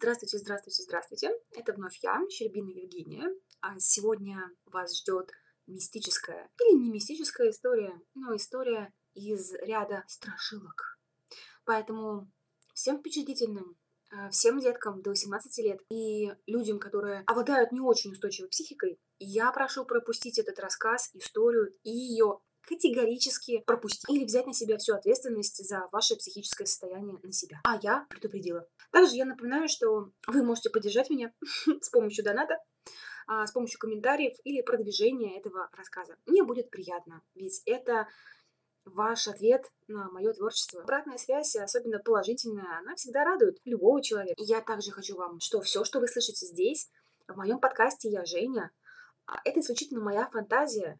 [0.00, 1.30] Здравствуйте, здравствуйте, здравствуйте.
[1.56, 3.34] Это вновь я, Щербина Евгения.
[3.60, 5.32] А сегодня вас ждет
[5.66, 11.00] мистическая или не мистическая история, но история из ряда страшилок.
[11.64, 12.30] Поэтому
[12.74, 13.76] всем впечатлительным,
[14.12, 19.50] э, всем деткам до 18 лет и людям, которые обладают не очень устойчивой психикой, я
[19.50, 22.38] прошу пропустить этот рассказ, историю и ее
[22.68, 27.60] категорически пропустить или взять на себя всю ответственность за ваше психическое состояние на себя.
[27.64, 28.66] А я предупредила.
[28.92, 31.32] Также я напоминаю, что вы можете поддержать меня
[31.80, 32.58] с помощью доната,
[33.26, 36.16] а, с помощью комментариев или продвижения этого рассказа.
[36.26, 38.06] Мне будет приятно, ведь это
[38.84, 40.82] ваш ответ на мое творчество.
[40.82, 44.34] Обратная связь, особенно положительная, она всегда радует любого человека.
[44.38, 46.90] Я также хочу вам, что все, что вы слышите здесь,
[47.26, 48.70] в моем подкасте «Я Женя»,
[49.26, 50.98] а, это исключительно моя фантазия,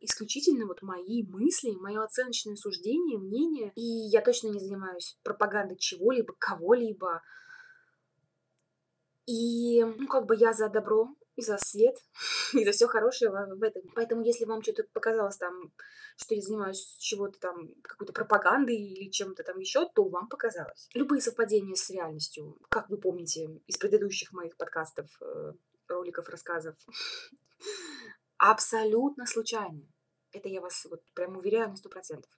[0.00, 3.72] исключительно вот мои мысли, мое оценочное суждение, мнение.
[3.74, 7.22] И я точно не занимаюсь пропагандой чего-либо, кого-либо.
[9.26, 11.96] И, ну, как бы я за добро и за свет,
[12.52, 13.82] и за все хорошее в этом.
[13.94, 15.72] Поэтому, если вам что-то показалось там,
[16.16, 20.88] что я занимаюсь чего-то там, какой-то пропагандой или чем-то там еще, то вам показалось.
[20.94, 25.52] Любые совпадения с реальностью, как вы помните из предыдущих моих подкастов, э,
[25.88, 26.74] роликов, рассказов,
[28.38, 29.86] абсолютно случайно.
[30.32, 32.30] Это я вас вот прям уверяю на сто процентов.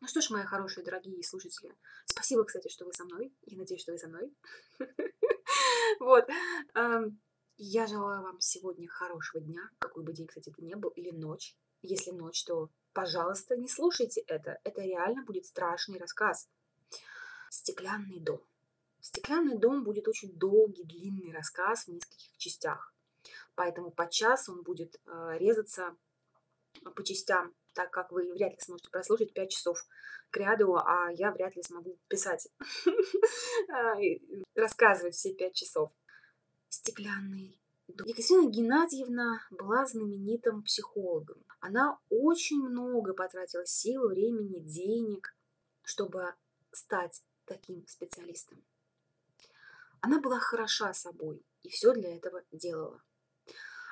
[0.00, 1.74] Ну что ж, мои хорошие, дорогие слушатели,
[2.06, 3.34] спасибо, кстати, что вы со мной.
[3.42, 4.32] Я надеюсь, что вы со мной.
[5.98, 6.26] Вот.
[7.58, 11.56] Я желаю вам сегодня хорошего дня, какой бы день, кстати, это ни был, или ночь.
[11.82, 14.58] Если ночь, то, пожалуйста, не слушайте это.
[14.64, 16.48] Это реально будет страшный рассказ.
[17.50, 18.40] Стеклянный дом.
[19.00, 22.94] Стеклянный дом будет очень долгий, длинный рассказ в нескольких частях.
[23.54, 25.96] Поэтому по часу он будет э, резаться
[26.94, 29.78] по частям, так как вы вряд ли сможете прослушать 5 часов
[30.30, 32.48] к ряду, а я вряд ли смогу писать,
[33.68, 33.96] а,
[34.54, 35.90] рассказывать все 5 часов.
[36.68, 37.60] Стеклянный.
[37.88, 41.44] Екатерина Геннадьевна была знаменитым психологом.
[41.58, 45.36] Она очень много потратила сил, времени, денег,
[45.82, 46.34] чтобы
[46.70, 48.64] стать таким специалистом.
[50.00, 53.02] Она была хороша собой и все для этого делала.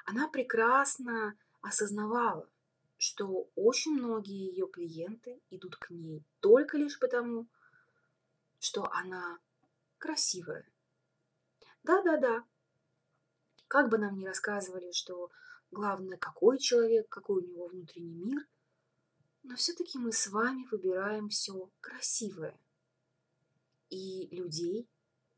[0.09, 2.49] Она прекрасно осознавала,
[2.97, 7.47] что очень многие ее клиенты идут к ней только лишь потому,
[8.59, 9.39] что она
[9.99, 10.67] красивая.
[11.83, 12.43] Да-да-да.
[13.67, 15.31] Как бы нам ни рассказывали, что
[15.71, 18.49] главное, какой человек, какой у него внутренний мир,
[19.43, 22.59] но все-таки мы с вами выбираем все красивое.
[23.91, 24.89] И людей,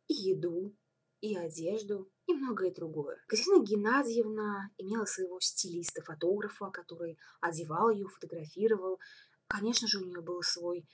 [0.07, 0.77] и еду,
[1.21, 3.23] и одежду, и многое другое.
[3.27, 8.99] Катерина Геннадьевна имела своего стилиста-фотографа, который одевал ее, фотографировал.
[9.47, 10.87] Конечно же, у нее был свой,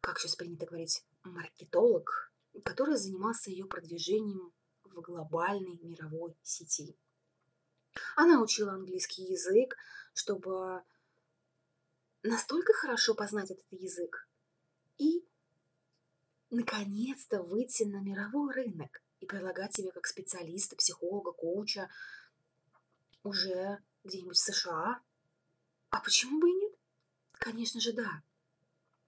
[0.00, 2.32] как сейчас принято говорить, маркетолог,
[2.64, 4.52] который занимался ее продвижением
[4.84, 6.96] в глобальной мировой сети.
[8.16, 9.76] Она учила английский язык,
[10.14, 10.82] чтобы
[12.22, 14.28] настолько хорошо познать этот язык
[14.98, 15.24] и
[16.50, 21.88] наконец-то выйти на мировой рынок и предлагать себе как специалиста, психолога, коуча
[23.22, 25.00] уже где-нибудь в США.
[25.90, 26.72] А почему бы и нет?
[27.32, 28.22] Конечно же, да.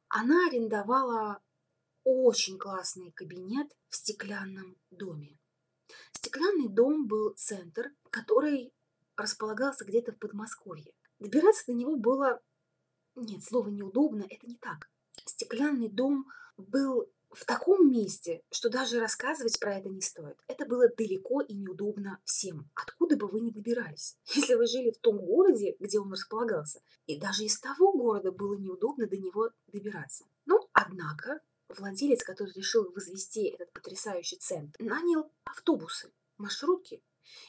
[0.09, 1.41] Она арендовала
[2.05, 5.39] очень классный кабинет в стеклянном доме.
[6.13, 8.73] Стеклянный дом был центр, который
[9.17, 10.93] располагался где-то в Подмосковье.
[11.19, 12.41] Добираться до него было...
[13.17, 14.89] Нет, слово неудобно, это не так.
[15.27, 20.37] Стеклянный дом был в таком месте, что даже рассказывать про это не стоит.
[20.49, 24.17] Это было далеко и неудобно всем, откуда бы вы ни добирались.
[24.35, 28.57] Если вы жили в том городе, где он располагался, и даже из того города было
[28.57, 30.25] неудобно до него добираться.
[30.47, 37.03] Ну, однако, владелец, который решил возвести этот потрясающий центр, нанял автобусы, маршрутки,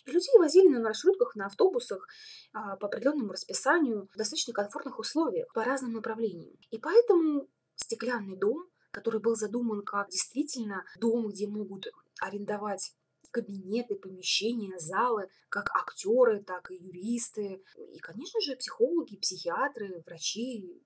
[0.06, 2.08] и людей возили на маршрутках, на автобусах
[2.54, 6.56] а, по определенному расписанию в достаточно комфортных условиях по разным направлениям.
[6.70, 11.88] И поэтому стеклянный дом который был задуман как действительно дом, где могут
[12.20, 12.94] арендовать
[13.32, 17.64] кабинеты, помещения, залы, как актеры, так и юристы,
[17.94, 20.82] и, конечно же, психологи, психиатры, врачи.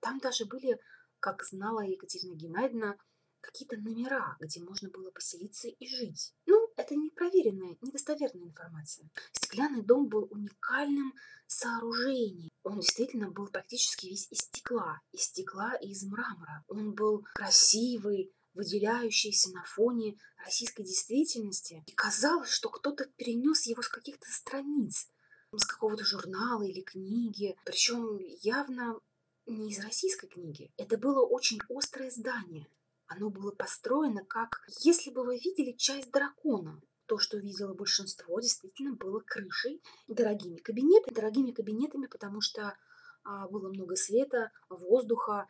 [0.00, 0.78] Там даже были,
[1.20, 2.96] как знала Екатерина Геннадьевна,
[3.40, 6.34] какие-то номера, где можно было поселиться и жить.
[6.46, 9.10] Ну, это непроверенная, недостоверная информация.
[9.32, 11.14] Стеклянный дом был уникальным
[11.46, 12.50] сооружением.
[12.62, 16.64] Он действительно был практически весь из стекла, из стекла и из мрамора.
[16.68, 21.82] Он был красивый, выделяющийся на фоне российской действительности.
[21.86, 25.08] И казалось, что кто-то перенес его с каких-то страниц,
[25.52, 27.56] с какого-то журнала или книги.
[27.64, 28.98] Причем явно
[29.46, 30.72] не из российской книги.
[30.76, 32.66] Это было очень острое здание.
[33.10, 36.80] Оно было построено как, если бы вы видели часть дракона.
[37.06, 42.76] То, что видело большинство, действительно было крышей, дорогими кабинетами, дорогими кабинетами, потому что
[43.24, 45.48] а, было много света, воздуха.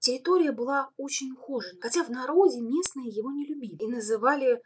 [0.00, 4.60] Территория была очень ухожена, хотя в народе местные его не любили и называли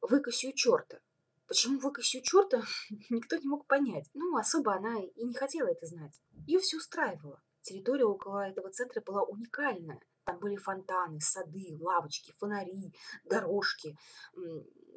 [0.00, 1.00] выкосью черта.
[1.48, 2.62] Почему выкосью черта,
[3.10, 4.08] никто не мог понять.
[4.14, 6.18] Ну, особо она и не хотела это знать.
[6.46, 7.42] Ее все устраивало.
[7.60, 10.00] Территория около этого центра была уникальная.
[10.28, 12.92] Там были фонтаны, сады, лавочки, фонари,
[13.24, 13.96] дорожки,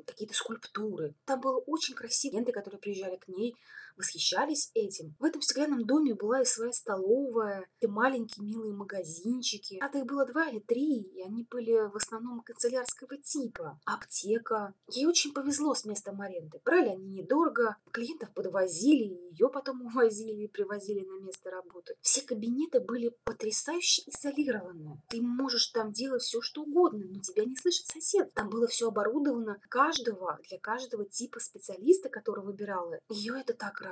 [0.05, 1.15] какие-то скульптуры.
[1.23, 2.31] Там было очень красиво.
[2.33, 3.55] Клиенты, которые приезжали к ней,
[4.01, 5.15] восхищались этим.
[5.19, 9.79] В этом стеклянном доме была и своя столовая, и маленькие милые магазинчики.
[9.81, 13.79] А их было два или три, и они были в основном канцелярского типа.
[13.85, 14.73] Аптека.
[14.89, 16.59] Ей очень повезло с местом аренды.
[16.65, 21.93] Брали они недорого, клиентов подвозили, ее потом увозили и привозили на место работы.
[22.01, 25.01] Все кабинеты были потрясающе изолированы.
[25.09, 28.33] Ты можешь там делать все, что угодно, но тебя не слышит сосед.
[28.33, 32.97] Там было все оборудовано каждого, для каждого типа специалиста, который выбирала.
[33.09, 33.90] Ее это так радовало.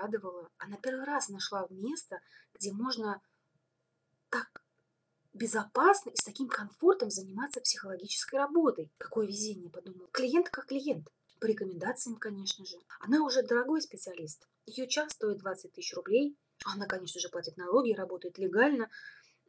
[0.57, 2.21] Она первый раз нашла место,
[2.53, 3.21] где можно
[4.29, 4.63] так
[5.33, 8.91] безопасно и с таким комфортом заниматься психологической работой.
[8.97, 10.09] Какое везение, подумала.
[10.11, 11.11] Клиент как клиент.
[11.39, 12.77] По рекомендациям, конечно же.
[12.99, 14.45] Она уже дорогой специалист.
[14.65, 16.37] Ее час стоит 20 тысяч рублей.
[16.65, 18.89] Она, конечно же, платит налоги, работает легально.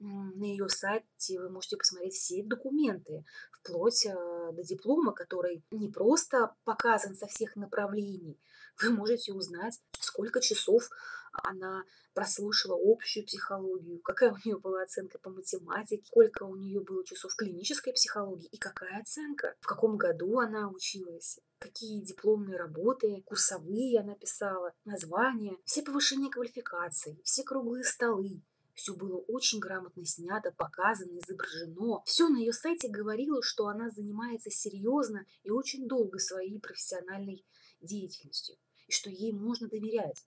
[0.01, 4.15] На ее сайте вы можете посмотреть все документы, вплоть э,
[4.53, 8.41] до диплома, который не просто показан со всех направлений,
[8.81, 10.89] вы можете узнать, сколько часов
[11.33, 17.05] она прослушала общую психологию, какая у нее была оценка по математике, сколько у нее было
[17.05, 24.01] часов клинической психологии и какая оценка, в каком году она училась, какие дипломные работы, курсовые
[24.01, 28.43] она писала, названия, все повышения квалификации, все круглые столы,
[28.81, 32.03] все было очень грамотно снято, показано, изображено.
[32.07, 37.45] Все на ее сайте говорило, что она занимается серьезно и очень долго своей профессиональной
[37.83, 38.57] деятельностью
[38.89, 40.27] и что ей можно доверять.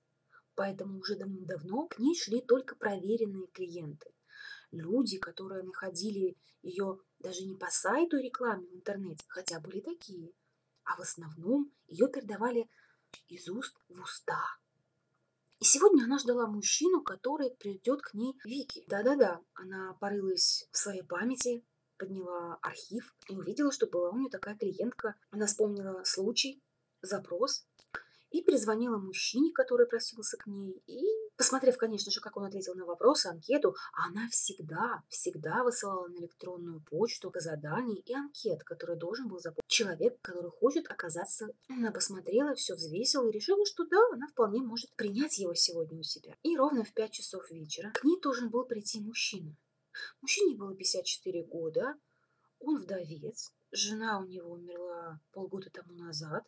[0.53, 4.13] Поэтому уже давно к ней шли только проверенные клиенты.
[4.69, 10.31] Люди, которые находили ее даже не по сайту рекламе в интернете, хотя были такие,
[10.83, 12.69] а в основном ее передавали
[13.29, 14.43] из уст в уста.
[15.63, 18.83] И сегодня она ждала мужчину, который придет к ней Вики.
[18.89, 21.63] Да-да-да, она порылась в своей памяти,
[21.97, 25.15] подняла архив и увидела, что была у нее такая клиентка.
[25.31, 26.61] Она вспомнила случай,
[27.01, 27.65] запрос,
[28.29, 30.99] и перезвонила мужчине, который просился к ней, и,
[31.37, 36.81] посмотрев, конечно же, как он ответил на вопросы, анкету, она всегда, всегда высылала на электронную
[36.81, 41.47] почту задания и анкет, который должен был заполнить человек, который хочет оказаться.
[41.69, 46.03] Она посмотрела, все взвесила и решила, что да, она вполне может принять его сегодня у
[46.03, 46.35] себя.
[46.43, 49.55] И ровно в 5 часов вечера к ней должен был прийти мужчина.
[50.21, 51.95] Мужчине было 54 года,
[52.59, 56.43] он вдовец, жена у него умерла полгода тому назад,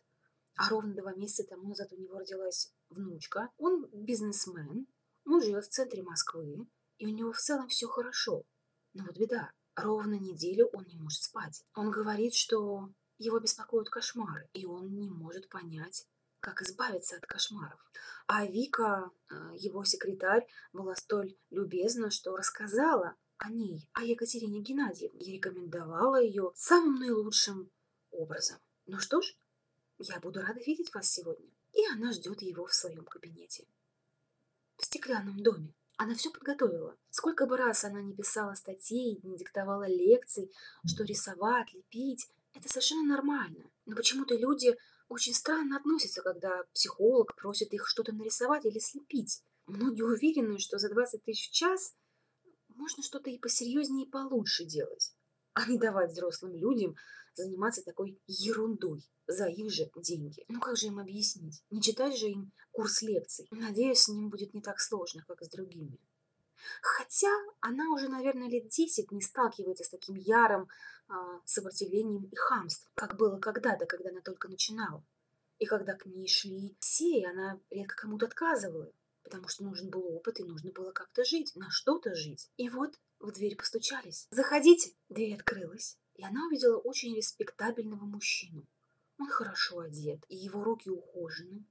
[0.56, 3.50] а ровно два месяца тому назад у него родилась внучка.
[3.58, 4.86] Он бизнесмен,
[5.24, 6.66] он живет в центре Москвы,
[6.98, 8.44] и у него в целом все хорошо.
[8.94, 11.64] Но вот беда, ровно неделю он не может спать.
[11.74, 16.06] Он говорит, что его беспокоят кошмары, и он не может понять,
[16.40, 17.80] как избавиться от кошмаров.
[18.26, 25.20] А Вика, э, его секретарь, была столь любезна, что рассказала о ней, о Екатерине Геннадьевне,
[25.20, 27.70] и рекомендовала ее самым наилучшим
[28.10, 28.58] образом.
[28.86, 29.34] Ну что ж,
[29.98, 31.50] я буду рада видеть вас сегодня.
[31.72, 33.66] И она ждет его в своем кабинете.
[34.76, 35.74] В стеклянном доме.
[35.96, 36.96] Она все подготовила.
[37.10, 40.52] Сколько бы раз она не писала статей, не диктовала лекций,
[40.84, 43.70] что рисовать, лепить– это совершенно нормально.
[43.86, 44.76] Но почему-то люди
[45.08, 49.42] очень странно относятся, когда психолог просит их что-то нарисовать или слепить.
[49.66, 51.94] Многие уверены, что за 20 тысяч в час
[52.68, 55.14] можно что-то и посерьезнее, и получше делать,
[55.54, 56.96] а не давать взрослым людям
[57.36, 60.44] заниматься такой ерундой за их же деньги.
[60.48, 61.62] Ну как же им объяснить?
[61.70, 63.46] Не читать же им курс лекций.
[63.50, 65.98] Надеюсь, с ним будет не так сложно, как с другими.
[66.82, 70.68] Хотя она уже, наверное, лет десять не сталкивается с таким ярым
[71.08, 75.04] а, сопротивлением и хамством, как было когда-то, когда она только начинала.
[75.58, 80.04] И когда к ней шли все, и она редко кому-то отказывала, потому что нужен был
[80.14, 82.50] опыт, и нужно было как-то жить, на что-то жить.
[82.56, 84.26] И вот в дверь постучались.
[84.30, 88.66] «Заходите!» Дверь открылась, и она увидела очень респектабельного мужчину.
[89.18, 91.64] Он хорошо одет, и его руки ухожены,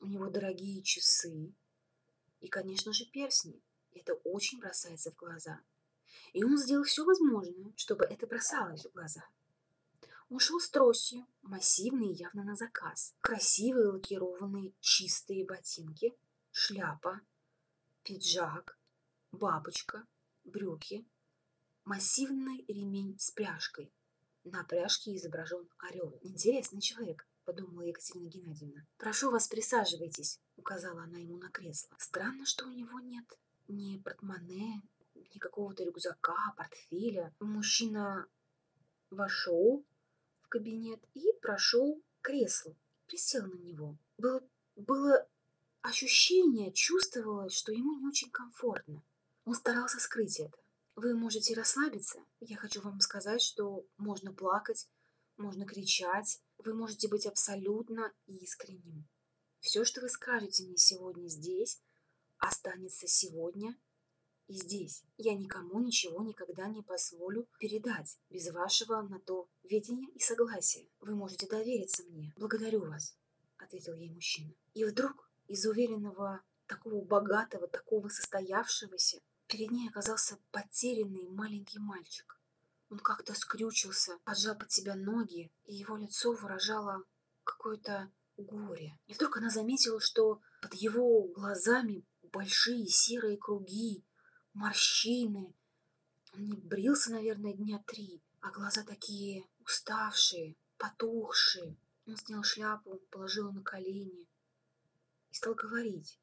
[0.00, 1.52] у него дорогие часы
[2.40, 3.62] и, конечно же, персни.
[3.92, 5.60] Это очень бросается в глаза.
[6.32, 9.24] И он сделал все возможное, чтобы это бросалось в глаза.
[10.30, 13.14] Он шел с тростью, массивный явно на заказ.
[13.20, 16.16] Красивые лакированные чистые ботинки,
[16.52, 17.20] шляпа,
[18.04, 18.78] пиджак,
[19.32, 20.06] бабочка,
[20.44, 21.04] брюки,
[21.84, 23.92] массивный ремень с пряжкой.
[24.44, 26.18] На пряжке изображен орел.
[26.22, 28.86] Интересный человек, подумала Екатерина Геннадьевна.
[28.96, 31.96] Прошу вас, присаживайтесь, указала она ему на кресло.
[31.98, 33.24] Странно, что у него нет
[33.68, 34.82] ни портмоне,
[35.14, 37.34] ни какого-то рюкзака, портфеля.
[37.40, 38.26] Мужчина
[39.10, 39.84] вошел
[40.42, 43.96] в кабинет и прошел к креслу, присел на него.
[44.18, 44.42] Было,
[44.76, 45.28] было
[45.82, 49.02] ощущение, чувствовалось, что ему не очень комфортно.
[49.44, 50.58] Он старался скрыть это.
[51.02, 52.18] Вы можете расслабиться.
[52.40, 54.86] Я хочу вам сказать, что можно плакать,
[55.38, 56.42] можно кричать.
[56.58, 59.08] Вы можете быть абсолютно искренним.
[59.60, 61.80] Все, что вы скажете мне сегодня здесь,
[62.36, 63.78] останется сегодня
[64.46, 65.02] и здесь.
[65.16, 70.86] Я никому ничего никогда не позволю передать без вашего на то ведения и согласия.
[71.00, 72.34] Вы можете довериться мне.
[72.36, 73.16] Благодарю вас,
[73.56, 74.52] ответил ей мужчина.
[74.74, 82.40] И вдруг из уверенного, такого богатого, такого состоявшегося, перед ней оказался потерянный маленький мальчик.
[82.88, 87.02] Он как-то скрючился, поджал под себя ноги, и его лицо выражало
[87.42, 88.96] какое-то горе.
[89.06, 94.04] И вдруг она заметила, что под его глазами большие серые круги,
[94.52, 95.52] морщины.
[96.32, 101.76] Он не брился, наверное, дня три, а глаза такие уставшие, потухшие.
[102.06, 104.28] Он снял шляпу, положил на колени
[105.30, 106.20] и стал говорить.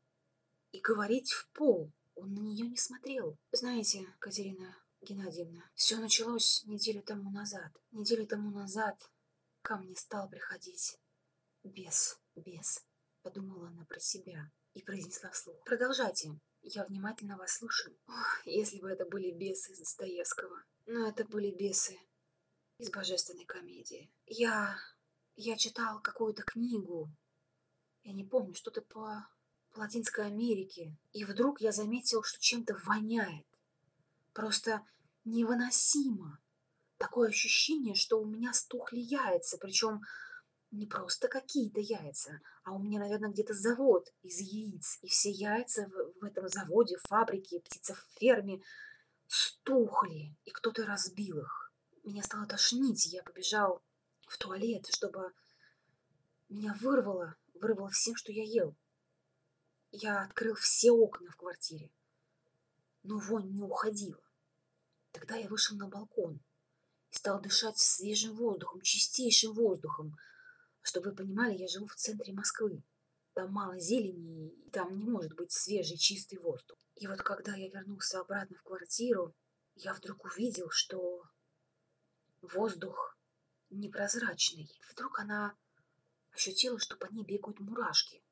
[0.72, 1.92] И говорить в пол.
[2.18, 3.38] Он на нее не смотрел.
[3.52, 7.72] Знаете, Катерина Геннадьевна, все началось неделю тому назад.
[7.92, 8.98] Неделю тому назад
[9.62, 11.00] ко мне стал приходить
[11.64, 12.86] бес, бес,
[13.22, 15.64] подумала она про себя и произнесла вслух.
[15.66, 16.40] Продолжайте.
[16.62, 17.98] Я внимательно вас слушаю.
[18.08, 20.64] Ох, если бы это были бесы из Достоевского.
[20.86, 21.98] Но это были бесы
[22.78, 24.12] из божественной комедии.
[24.26, 24.78] Я...
[25.36, 27.10] я читал какую-то книгу.
[28.04, 29.28] Я не помню, что-то по,
[29.78, 30.96] Латинской Америке.
[31.14, 33.46] И вдруг я заметил, что чем-то воняет.
[34.34, 34.84] Просто
[35.26, 36.40] невыносимо.
[36.98, 40.02] Такое ощущение, что у меня стухли яйца, причем
[40.72, 45.90] не просто какие-то яйца, а у меня, наверное, где-то завод из яиц, и все яйца
[46.20, 48.62] в, этом заводе, фабрике, птицеферме
[49.28, 51.72] стухли, и кто-то разбил их.
[52.04, 53.82] Меня стало тошнить, я побежал
[54.28, 55.32] в туалет, чтобы
[56.50, 58.76] меня вырвало, вырвало всем, что я ел.
[59.92, 61.90] Я открыл все окна в квартире,
[63.04, 64.22] но вонь не уходила.
[65.12, 66.40] Тогда я вышел на балкон
[67.10, 70.18] и стал дышать свежим воздухом, чистейшим воздухом,
[70.82, 72.84] чтобы вы понимали, я живу в центре Москвы.
[73.34, 76.78] Там мало зелени, и там не может быть свежий, чистый воздух.
[76.96, 79.36] И вот когда я вернулся обратно в квартиру,
[79.76, 81.24] я вдруг увидел, что
[82.42, 83.18] воздух
[83.70, 84.70] непрозрачный.
[84.92, 85.56] Вдруг она
[86.32, 88.24] ощутила, что по ней бегают мурашки.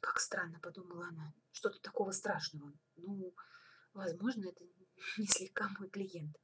[0.00, 1.34] Как странно, подумала она.
[1.52, 2.72] Что-то такого страшного.
[2.96, 3.34] Ну,
[3.92, 4.64] возможно, это
[5.18, 6.36] не слегка мой клиент.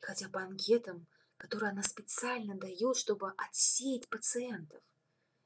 [0.00, 1.06] Хотя по анкетам
[1.38, 4.82] которую она специально дает, чтобы отсеять пациентов.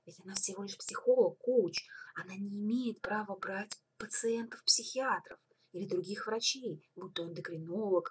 [0.05, 1.87] Ведь она всего лишь психолог, коуч.
[2.17, 5.39] Она не имеет права брать пациентов-психиатров
[5.73, 8.11] или других врачей, будь то эндокринолог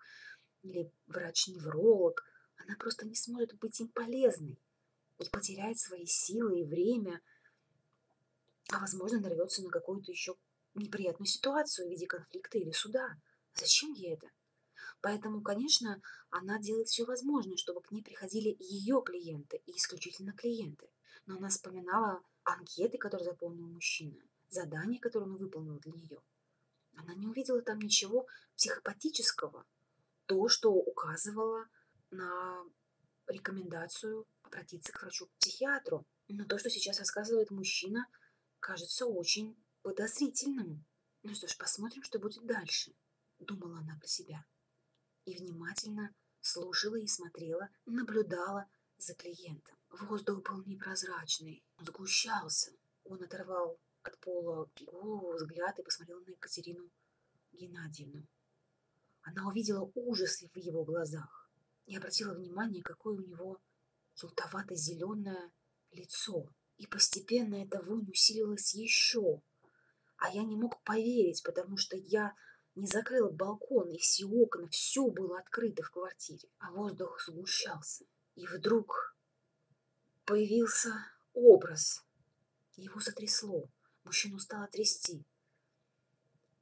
[0.61, 2.23] или врач-невролог.
[2.55, 4.59] Она просто не сможет быть им полезной
[5.17, 7.21] и потеряет свои силы и время,
[8.71, 10.35] а, возможно, нарвется на какую-то еще
[10.75, 13.17] неприятную ситуацию в виде конфликта или суда.
[13.53, 14.27] Зачем ей это?
[15.01, 20.89] Поэтому, конечно, она делает все возможное, чтобы к ней приходили ее клиенты и исключительно клиенты.
[21.25, 26.21] Но она вспоминала анкеты, которые заполнил мужчина, задания, которые он выполнил для нее.
[26.95, 29.65] Она не увидела там ничего психопатического,
[30.25, 31.67] то, что указывало
[32.09, 32.63] на
[33.27, 36.05] рекомендацию обратиться к врачу-психиатру.
[36.27, 38.07] Но то, что сейчас рассказывает мужчина,
[38.61, 40.85] кажется очень подозрительным.
[41.23, 42.95] Ну что ж, посмотрим, что будет дальше,
[43.39, 44.45] думала она про себя
[45.25, 49.77] и внимательно слушала и смотрела, наблюдала за клиентом.
[49.89, 52.71] Воздух был непрозрачный, он сгущался.
[53.03, 56.89] Он оторвал от пола голову, взгляд и посмотрел на Екатерину
[57.51, 58.27] Геннадьевну.
[59.21, 61.49] Она увидела ужас в его глазах
[61.85, 63.59] и обратила внимание, какое у него
[64.15, 65.51] желтовато-зеленое
[65.91, 66.47] лицо.
[66.81, 69.43] И постепенно эта вонь усилилась еще.
[70.17, 72.35] А я не мог поверить, потому что я
[72.73, 78.05] не закрыл балкон, и все окна, все было открыто в квартире, а воздух сгущался.
[78.33, 79.15] И вдруг
[80.25, 80.91] появился
[81.35, 82.03] образ.
[82.77, 83.69] Его затрясло.
[84.03, 85.23] Мужчину стало трясти.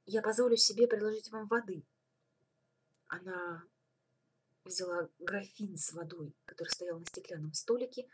[0.05, 1.81] Я позволю себе предложить вам воды.
[3.07, 3.63] Она
[4.65, 8.09] взяла графин с водой, который стоял на стеклянном столике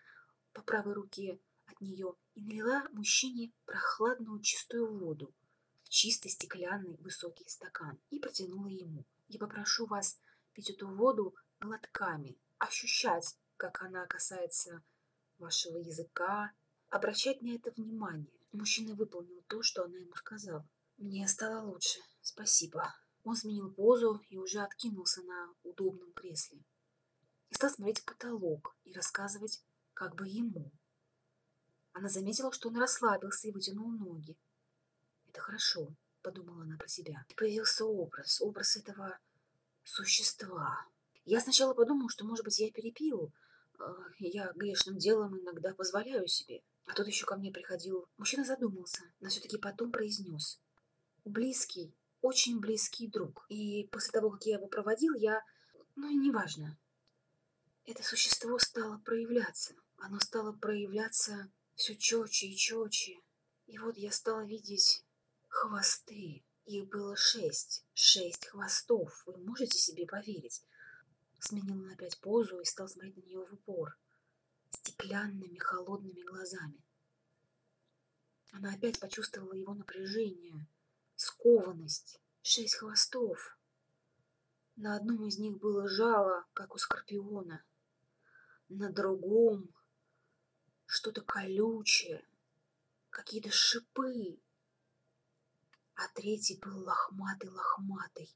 [0.53, 1.39] по правой руке
[1.81, 5.33] нее, и налила мужчине прохладную чистую воду
[5.95, 9.05] чистый стеклянный высокий стакан и протянула ему.
[9.27, 10.19] «Я попрошу вас
[10.53, 14.83] пить эту воду глотками, ощущать, как она касается
[15.37, 16.51] вашего языка,
[16.89, 18.31] обращать на это внимание.
[18.51, 20.67] Мужчина выполнил то, что она ему сказала.
[20.97, 22.93] Мне стало лучше, спасибо.
[23.23, 26.59] Он сменил позу и уже откинулся на удобном кресле.
[27.49, 29.63] И стал смотреть в потолок и рассказывать
[29.93, 30.71] как бы ему.
[31.95, 34.37] Она заметила, что он расслабился и вытянул ноги.
[35.29, 37.25] «Это хорошо»,— подумала она про себя.
[37.29, 39.17] И появился образ, образ этого
[39.85, 40.85] существа.
[41.23, 43.31] Я сначала подумала, что, может быть, я перепил.
[43.79, 43.83] Э,
[44.19, 46.61] я грешным делом иногда позволяю себе.
[46.85, 48.09] А тут еще ко мне приходил...
[48.17, 50.59] Мужчина задумался, но все-таки потом произнес.
[51.23, 53.45] Близкий, очень близкий друг.
[53.47, 55.41] И после того, как я его проводил, я...
[55.95, 56.77] Ну, неважно.
[57.85, 59.75] Это существо стало проявляться.
[59.97, 63.19] Оно стало проявляться все четче и четче.
[63.67, 65.03] И вот я стала видеть
[65.47, 66.43] хвосты.
[66.65, 67.85] Их было шесть.
[67.93, 69.23] Шесть хвостов.
[69.25, 70.63] Вы можете себе поверить?
[71.39, 73.97] Сменил он опять позу и стал смотреть на нее в упор.
[74.71, 76.83] Стеклянными холодными глазами.
[78.51, 80.67] Она опять почувствовала его напряжение,
[81.15, 82.19] скованность.
[82.41, 83.57] Шесть хвостов.
[84.75, 87.63] На одном из них было жало, как у скорпиона.
[88.69, 89.73] На другом
[90.95, 92.25] что-то колючее,
[93.09, 94.39] какие-то шипы.
[95.95, 98.33] А третий был лохматый-лохматый,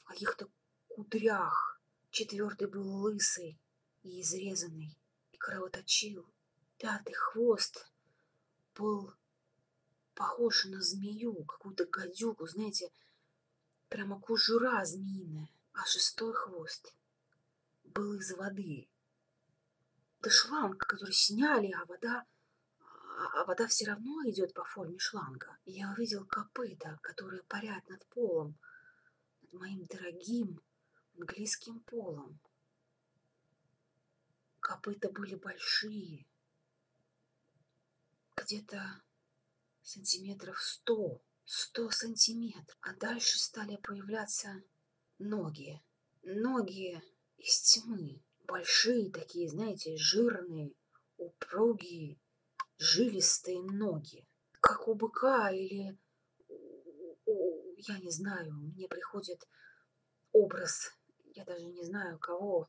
[0.00, 0.48] в каких-то
[0.88, 1.80] кудрях.
[2.10, 3.60] Четвертый был лысый
[4.02, 4.98] и изрезанный,
[5.30, 6.28] и кровоточил.
[6.78, 7.88] Пятый хвост
[8.74, 9.14] был
[10.14, 12.90] похож на змею, какую-то гадюку, знаете,
[13.88, 15.48] прямо кожура змеиная.
[15.72, 16.92] А шестой хвост
[17.84, 18.88] был из воды,
[20.24, 22.24] это шланг, который сняли, а вода,
[23.34, 25.58] а вода все равно идет по форме шланга.
[25.66, 28.58] Я увидел копыта, которые парят над полом,
[29.42, 30.62] над моим дорогим
[31.18, 32.40] английским полом.
[34.60, 36.26] Копыта были большие,
[38.34, 39.02] где-то
[39.82, 42.78] сантиметров сто, сто сантиметров.
[42.80, 44.64] А дальше стали появляться
[45.18, 45.82] ноги,
[46.22, 47.02] ноги
[47.36, 50.72] из тьмы большие такие, знаете, жирные,
[51.16, 52.18] упругие,
[52.78, 54.26] жилистые ноги,
[54.60, 55.98] как у быка или,
[57.26, 59.46] я не знаю, мне приходит
[60.32, 60.90] образ,
[61.34, 62.68] я даже не знаю кого,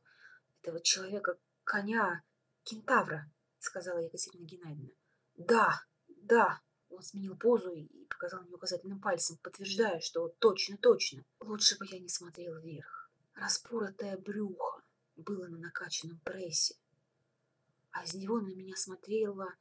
[0.62, 2.22] этого человека, коня,
[2.64, 4.94] кентавра, сказала Екатерина Геннадьевна.
[5.36, 11.24] Да, да, он сменил позу и показал мне указательным пальцем, подтверждая, что точно, точно.
[11.40, 13.10] Лучше бы я не смотрел вверх.
[13.34, 14.75] Распоротое брюхо,
[15.16, 16.76] было на накачанном прессе,
[17.90, 19.54] а из него на меня смотрело,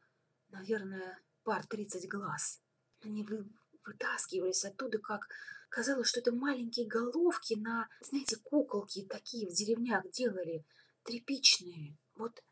[0.49, 2.61] наверное, пар тридцать глаз.
[3.01, 3.47] Они вы,
[3.85, 5.27] вытаскивались оттуда, как
[5.69, 10.65] казалось, что это маленькие головки на, знаете, куколки такие в деревнях делали,
[11.03, 11.97] тряпичные.
[12.15, 12.43] Вот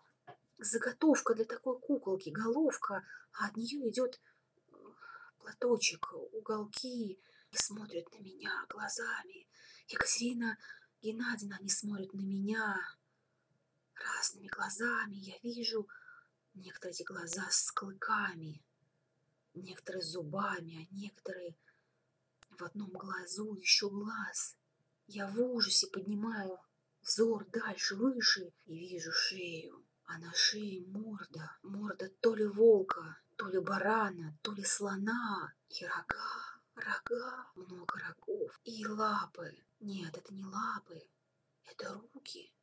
[0.57, 4.21] заготовка для такой куколки, головка, а от нее идет
[4.71, 4.75] э,
[5.39, 7.19] платочек, уголки,
[7.53, 9.47] и смотрят на меня глазами.
[9.87, 10.57] Екатерина
[11.03, 12.79] Геннадьевна, они смотрят на меня
[13.93, 15.17] разными глазами.
[15.17, 15.85] Я вижу
[16.53, 18.63] некоторые эти глаза с клыками,
[19.53, 21.57] некоторые с зубами, а некоторые
[22.51, 24.55] в одном глазу еще глаз.
[25.07, 26.57] Я в ужасе поднимаю
[27.01, 29.85] взор дальше, выше и вижу шею.
[30.05, 35.85] А на шее морда, морда то ли волка, то ли барана, то ли слона и
[35.85, 39.55] рога рога, много рогов и лапы.
[39.83, 41.03] Нет, это не лапы,
[41.65, 42.53] это руки,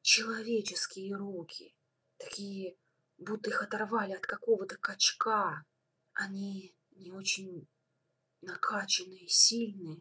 [0.00, 1.76] человеческие руки,
[2.16, 2.78] такие,
[3.18, 5.66] будто их оторвали от какого-то качка.
[6.14, 7.68] Они не очень
[8.40, 10.00] накачанные, сильные,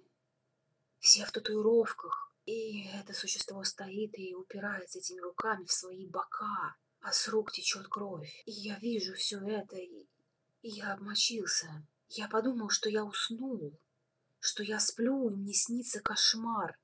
[1.00, 2.34] все в татуировках.
[2.46, 7.90] И это существо стоит и упирается этими руками в свои бока, а с рук течет
[7.90, 8.44] кровь.
[8.46, 10.08] И я вижу все это, и,
[10.62, 11.86] я обмочился.
[12.08, 13.78] Я подумал, что я уснул,
[14.42, 16.78] что я сплю, и мне снится кошмар.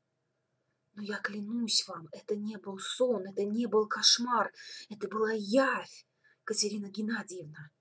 [0.94, 4.54] Но я клянусь вам, это не был сон, это не был кошмар,
[4.90, 6.06] это была явь,
[6.44, 7.72] Катерина Геннадьевна.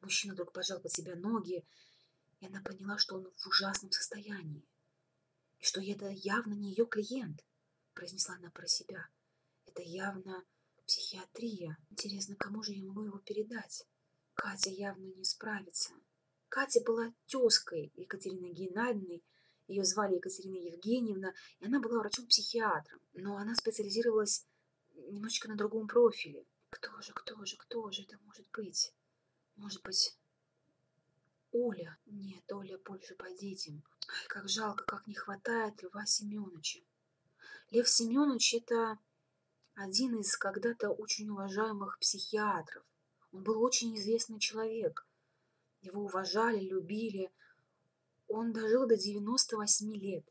[0.00, 1.66] Мужчина вдруг пожал под себя ноги,
[2.40, 4.64] и она поняла, что он в ужасном состоянии,
[5.58, 7.44] и что это явно не ее клиент,
[7.94, 9.08] произнесла она про себя.
[9.66, 10.44] Это явно
[10.86, 11.76] психиатрия.
[11.90, 13.84] Интересно, кому же я могу его передать?
[14.34, 15.92] Катя явно не справится.
[16.48, 19.22] Катя была тезкой Екатерины Геннадьевны,
[19.66, 24.46] ее звали Екатерина Евгеньевна, и она была врачом-психиатром, но она специализировалась
[24.94, 26.46] немножечко на другом профиле.
[26.70, 28.94] Кто же, кто же, кто же это может быть?
[29.56, 30.16] Может быть,
[31.52, 31.98] Оля?
[32.06, 33.82] Нет, Оля больше по детям.
[34.08, 36.80] Ай, как жалко, как не хватает Льва Семеновича.
[37.70, 38.98] Лев Семенович– это
[39.74, 42.84] один из когда-то очень уважаемых психиатров.
[43.32, 45.07] Он был очень известный человек.
[45.80, 47.30] Его уважали, любили.
[48.28, 50.24] Он дожил до 98 лет.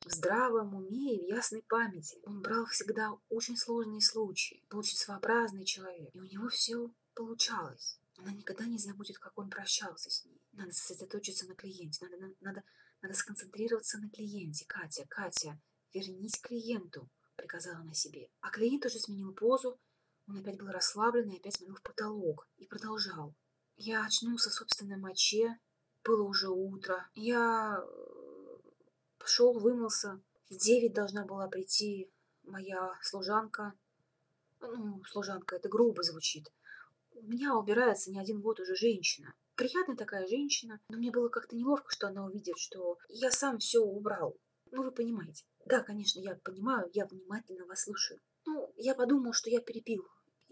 [0.00, 2.20] В здравом уме и в ясной памяти.
[2.24, 4.62] Он брал всегда очень сложные случаи.
[4.68, 6.10] Был очень своеобразный человек.
[6.14, 7.98] И у него все получалось.
[8.18, 10.40] Она никогда не забудет, как он прощался с ней.
[10.52, 12.04] Надо сосредоточиться на клиенте.
[12.04, 12.62] Надо, надо,
[13.00, 14.66] надо, сконцентрироваться на клиенте.
[14.66, 15.58] Катя, Катя,
[15.92, 18.28] вернись к клиенту, приказала она себе.
[18.40, 19.78] А клиент тоже сменил позу.
[20.28, 22.46] Он опять был расслаблен и опять смотрел в потолок.
[22.58, 23.34] И продолжал.
[23.76, 25.58] Я очнулся в собственной моче.
[26.04, 27.08] Было уже утро.
[27.14, 28.58] Я э,
[29.18, 30.20] пошел, вымылся.
[30.50, 32.10] В девять должна была прийти
[32.42, 33.74] моя служанка.
[34.60, 36.52] Ну, служанка, это грубо звучит.
[37.12, 39.34] У меня убирается не один год уже женщина.
[39.56, 43.80] Приятная такая женщина, но мне было как-то неловко, что она увидит, что я сам все
[43.80, 44.36] убрал.
[44.72, 45.44] Ну, вы понимаете.
[45.64, 48.20] Да, конечно, я понимаю, я внимательно вас слушаю.
[48.46, 50.04] Ну, я подумал, что я перепил,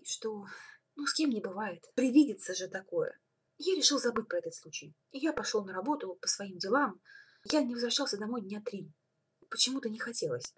[0.04, 0.46] что,
[0.96, 1.84] ну, с кем не бывает.
[1.94, 3.18] Привидится же такое.
[3.58, 4.94] Я решил забыть про этот случай.
[5.12, 7.00] Я пошел на работу по своим делам.
[7.44, 8.92] Я не возвращался домой дня три.
[9.50, 10.54] Почему-то не хотелось.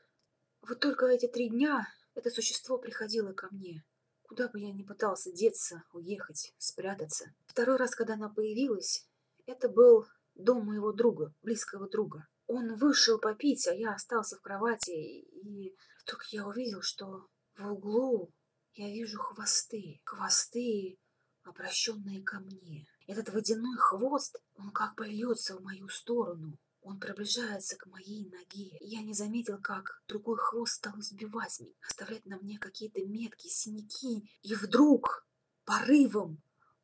[0.62, 3.84] Вот только эти три дня это существо приходило ко мне.
[4.22, 7.34] Куда бы я ни пытался деться, уехать, спрятаться.
[7.46, 9.06] Второй раз, когда она появилась,
[9.46, 12.26] это был дом моего друга, близкого друга.
[12.46, 18.32] Он вышел попить, а я остался в кровати, и вдруг я увидел, что в углу
[18.74, 20.00] я вижу хвосты.
[20.04, 20.98] Хвосты,
[21.42, 22.86] обращенные ко мне.
[23.06, 26.58] Этот водяной хвост, он как бы льется в мою сторону.
[26.80, 28.76] Он приближается к моей ноге.
[28.80, 34.28] Я не заметил, как другой хвост стал избивать меня, оставлять на мне какие-то метки, синяки.
[34.42, 35.26] И вдруг,
[35.64, 36.42] порывом,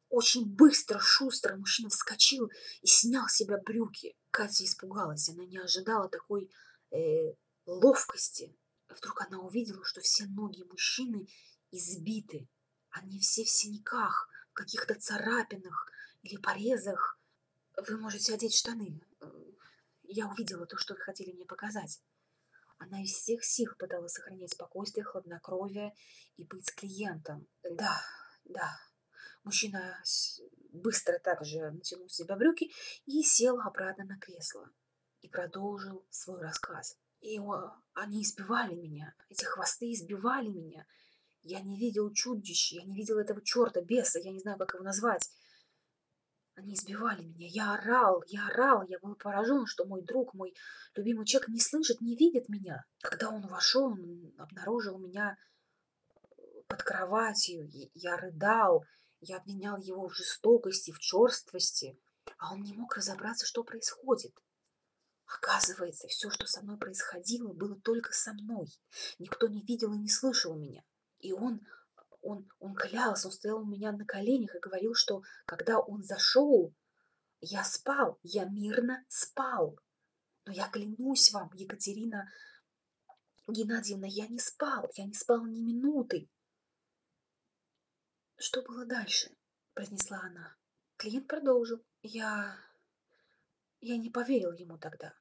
[0.09, 2.51] очень быстро, шустро мужчина вскочил
[2.81, 4.17] и снял с себя брюки.
[4.31, 6.51] Катя испугалась, она не ожидала такой
[6.91, 7.35] э,
[7.67, 8.57] ловкости.
[8.89, 11.29] Вдруг она увидела, что все ноги мужчины
[11.71, 12.49] избиты.
[12.91, 15.91] Они все в синяках, в каких-то царапинах
[16.23, 17.19] или порезах.
[17.89, 19.01] Вы можете одеть штаны.
[20.03, 22.03] Я увидела то, что вы хотели мне показать.
[22.79, 25.95] Она из всех сил пыталась сохранять спокойствие, хладнокровие
[26.37, 27.47] и быть с клиентом.
[27.63, 28.01] Да,
[28.45, 28.77] да.
[29.45, 30.03] Мужчина
[30.73, 32.71] быстро также натянул с себя брюки
[33.07, 34.71] и сел обратно на кресло.
[35.21, 36.99] И продолжил свой рассказ.
[37.21, 39.15] И о, они избивали меня.
[39.29, 40.87] Эти хвосты избивали меня.
[41.43, 44.85] Я не видел чудища, я не видел этого черта, беса, я не знаю, как его
[44.85, 45.31] назвать.
[46.61, 47.47] Они избивали меня.
[47.49, 48.83] Я орал, я орал.
[48.87, 50.55] Я был поражен, что мой друг, мой
[50.95, 52.85] любимый человек не слышит, не видит меня.
[53.01, 55.39] Когда он вошел, он обнаружил меня
[56.67, 57.67] под кроватью.
[57.95, 58.85] Я рыдал.
[59.21, 61.99] Я обвинял его в жестокости, в черствости.
[62.37, 64.35] А он не мог разобраться, что происходит.
[65.27, 68.67] Оказывается, все, что со мной происходило, было только со мной.
[69.19, 70.83] Никто не видел и не слышал меня.
[71.21, 71.61] И он
[72.23, 76.75] он, он клялся, он стоял у меня на коленях и говорил, что когда он зашел,
[77.41, 79.79] я спал, я мирно спал.
[80.45, 82.31] Но я клянусь вам, Екатерина
[83.49, 86.29] Геннадьевна, я не спал, я не спал ни минуты.
[88.37, 89.35] Что было дальше?
[89.75, 90.57] произнесла она.
[90.97, 91.85] Клиент продолжил.
[92.03, 92.57] Я...
[93.81, 95.15] Я не поверил ему тогда.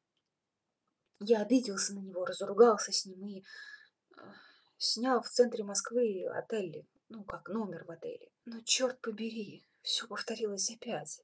[1.19, 3.43] Я обиделся на него, разругался с ним и
[4.81, 8.31] Снял в центре Москвы отель, ну как номер в отеле.
[8.45, 11.21] Но черт побери, все повторилось опять.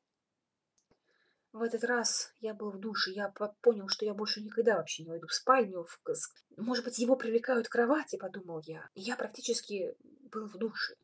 [1.53, 3.29] В этот раз я был в душе, я
[3.61, 5.85] понял, что я больше никогда вообще не войду в спальню.
[5.85, 6.01] В...
[6.57, 8.89] Может быть, его привлекают к кровати, подумал я.
[8.93, 9.95] Я практически
[10.31, 10.97] был в душе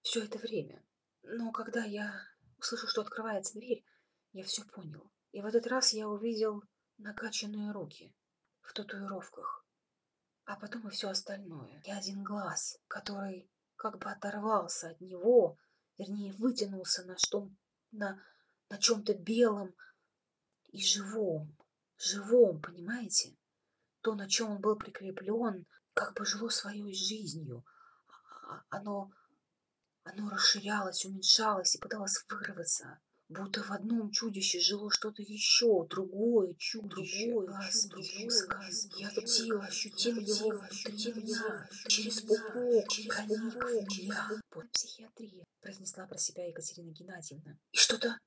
[0.00, 0.82] все это время.
[1.24, 2.14] Но когда я
[2.56, 3.84] услышал, что открывается дверь,
[4.32, 5.10] я все понял.
[5.32, 6.62] И в этот раз я увидел
[6.96, 8.14] накачанные руки
[8.62, 9.63] в татуировках
[10.44, 11.80] а потом и все остальное.
[11.84, 15.58] И один глаз, который как бы оторвался от него,
[15.98, 17.50] вернее, вытянулся на что
[17.92, 18.20] на,
[18.68, 19.74] на чем-то белом
[20.70, 21.56] и живом.
[21.96, 23.36] Живом, понимаете?
[24.00, 27.64] То, на чем он был прикреплен, как бы жило своей жизнью.
[28.46, 29.10] А, оно,
[30.02, 33.00] оно расширялось, уменьшалось и пыталось вырваться.
[33.28, 37.30] Будто в одном чудище жило что-то еще, другое чудище.
[37.30, 37.46] Другое,
[37.88, 38.30] другое,
[38.98, 44.30] Я ощутила, ощутила его внутри меня, через пупок, проник в меня.
[44.54, 47.56] Вот психиатрия, произнесла про себя Екатерина Геннадьевна.
[47.72, 48.18] И что-то,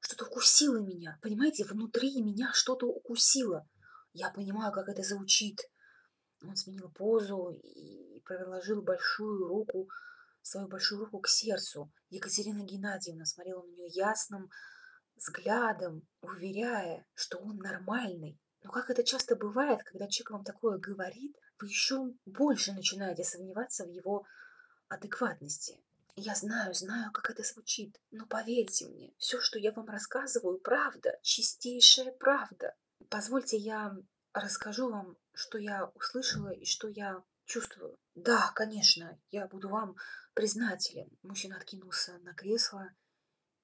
[0.00, 1.18] что-то укусило меня.
[1.20, 3.68] Понимаете, внутри меня что-то укусило.
[4.14, 5.60] Я понимаю, как это звучит.
[6.42, 9.88] Он сменил позу и приложил большую руку
[10.46, 11.90] свою большую руку к сердцу.
[12.10, 14.50] Екатерина Геннадьевна смотрела на нее ясным
[15.16, 18.38] взглядом, уверяя, что он нормальный.
[18.62, 23.84] Но как это часто бывает, когда человек вам такое говорит, вы еще больше начинаете сомневаться
[23.84, 24.26] в его
[24.88, 25.80] адекватности.
[26.16, 31.18] Я знаю, знаю, как это звучит, но поверьте мне, все, что я вам рассказываю, правда,
[31.22, 32.74] чистейшая правда.
[33.08, 33.96] Позвольте я
[34.32, 37.96] расскажу вам, что я услышала и что я чувствую.
[38.14, 39.96] Да, конечно, я буду вам
[40.34, 41.08] признателен.
[41.22, 42.90] Мужчина откинулся на кресло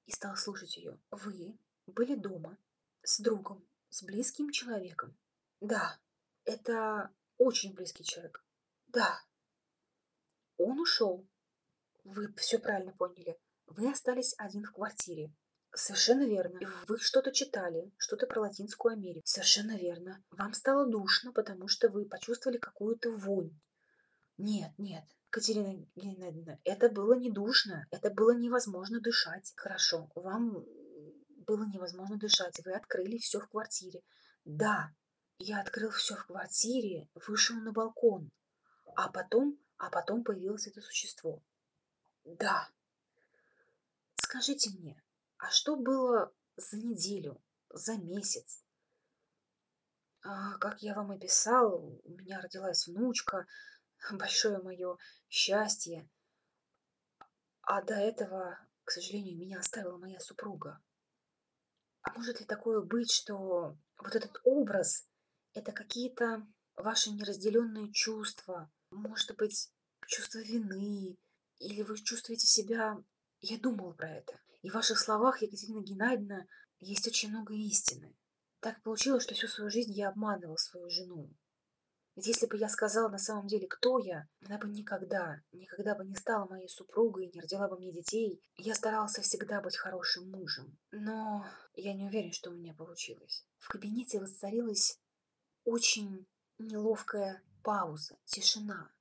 [0.07, 0.99] и стал слушать ее.
[1.11, 2.57] Вы были дома
[3.03, 5.17] с другом, с близким человеком.
[5.61, 5.99] Да,
[6.45, 8.45] это очень близкий человек.
[8.89, 9.21] Да.
[10.57, 11.27] Он ушел.
[12.05, 13.39] Вы все правильно поняли.
[13.67, 15.33] Вы остались один в квартире.
[15.73, 16.59] Совершенно верно.
[16.89, 19.23] Вы что-то читали, что-то про Латинскую Америку.
[19.25, 20.25] Совершенно верно.
[20.31, 23.57] Вам стало душно, потому что вы почувствовали какую-то вонь.
[24.37, 29.53] Нет, нет, Катерина Геннадьевна, это было не душно, это было невозможно дышать.
[29.57, 30.65] Хорошо, вам
[31.47, 34.03] было невозможно дышать, вы открыли все в квартире.
[34.45, 34.93] Да,
[35.39, 38.31] я открыл все в квартире, вышел на балкон,
[38.97, 41.43] а потом, а потом появилось это существо.
[42.25, 42.69] Да.
[44.17, 45.01] Скажите мне,
[45.39, 48.65] а что было за неделю, за месяц?
[50.23, 53.47] А, как я вам описал, у меня родилась внучка,
[54.13, 54.97] большое мое
[55.29, 56.09] счастье.
[57.63, 60.83] А до этого, к сожалению, меня оставила моя супруга.
[62.03, 65.07] А может ли такое быть, что вот этот образ–
[65.53, 69.71] это какие-то ваши неразделенные чувства, может быть,
[70.07, 71.19] чувство вины,
[71.59, 73.03] или вы чувствуете себя...
[73.43, 74.39] Я думала про это.
[74.61, 76.47] И в ваших словах, Екатерина Геннадьевна,
[76.79, 78.15] есть очень много истины.
[78.61, 81.31] Так получилось, что всю свою жизнь я обманывал свою жену.
[82.17, 86.05] Ведь если бы я сказала на самом деле, кто я, она бы никогда, никогда бы
[86.05, 88.43] не стала моей супругой, не родила бы мне детей.
[88.57, 90.79] Я старался всегда быть хорошим мужем.
[90.91, 93.47] Но я не уверен, что у меня получилось.
[93.59, 95.01] В кабинете воцарилась
[95.65, 96.27] очень
[96.59, 98.93] неловкая пауза, тишина.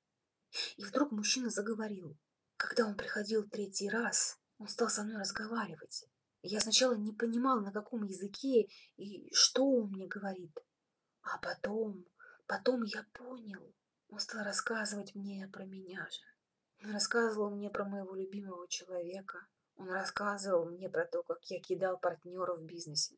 [0.78, 2.18] И вдруг мужчина заговорил.
[2.58, 6.06] Когда он приходил третий раз, он стал со мной разговаривать.
[6.42, 8.68] Я сначала не понимал, на каком языке
[8.98, 10.54] и что он мне говорит.
[11.22, 12.06] А потом,
[12.50, 13.76] потом я понял.
[14.10, 16.22] Он стал рассказывать мне про меня же.
[16.84, 19.48] Он рассказывал мне про моего любимого человека.
[19.76, 23.16] Он рассказывал мне про то, как я кидал партнеров в бизнесе.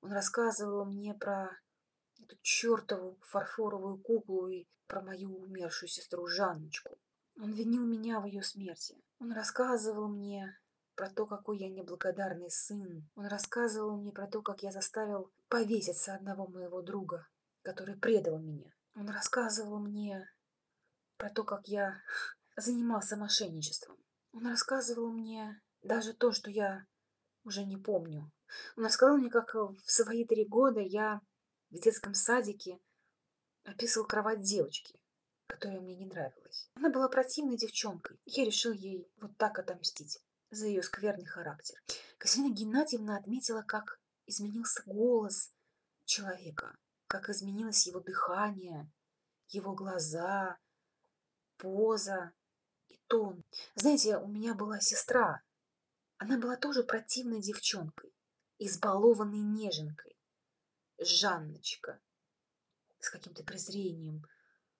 [0.00, 1.50] Он рассказывал мне про
[2.20, 6.98] эту чертову фарфоровую куклу и про мою умершую сестру Жанночку.
[7.36, 8.96] Он винил меня в ее смерти.
[9.20, 10.58] Он рассказывал мне
[10.94, 13.06] про то, какой я неблагодарный сын.
[13.14, 17.26] Он рассказывал мне про то, как я заставил повеситься одного моего друга,
[17.62, 18.70] который предал меня.
[18.94, 20.28] Он рассказывал мне
[21.16, 22.00] про то, как я
[22.56, 23.96] занимался мошенничеством.
[24.32, 26.84] Он рассказывал мне даже то, что я
[27.44, 28.30] уже не помню.
[28.76, 31.20] Он рассказал мне, как в свои три года я
[31.70, 32.78] в детском садике
[33.64, 34.98] описывал кровать девочки
[35.52, 36.70] которая мне не нравилась.
[36.74, 38.18] Она была противной девчонкой.
[38.24, 40.18] Я решил ей вот так отомстить
[40.50, 41.78] за ее скверный характер.
[42.18, 45.52] Катерина Геннадьевна отметила, как изменился голос
[46.04, 46.76] человека,
[47.12, 48.90] как изменилось его дыхание,
[49.48, 50.56] его глаза,
[51.58, 52.32] поза
[52.88, 53.44] и тон.
[53.74, 55.42] Знаете, у меня была сестра.
[56.16, 58.14] Она была тоже противной девчонкой,
[58.58, 60.16] избалованной неженкой.
[60.96, 62.00] Жанночка.
[62.98, 64.26] С каким-то презрением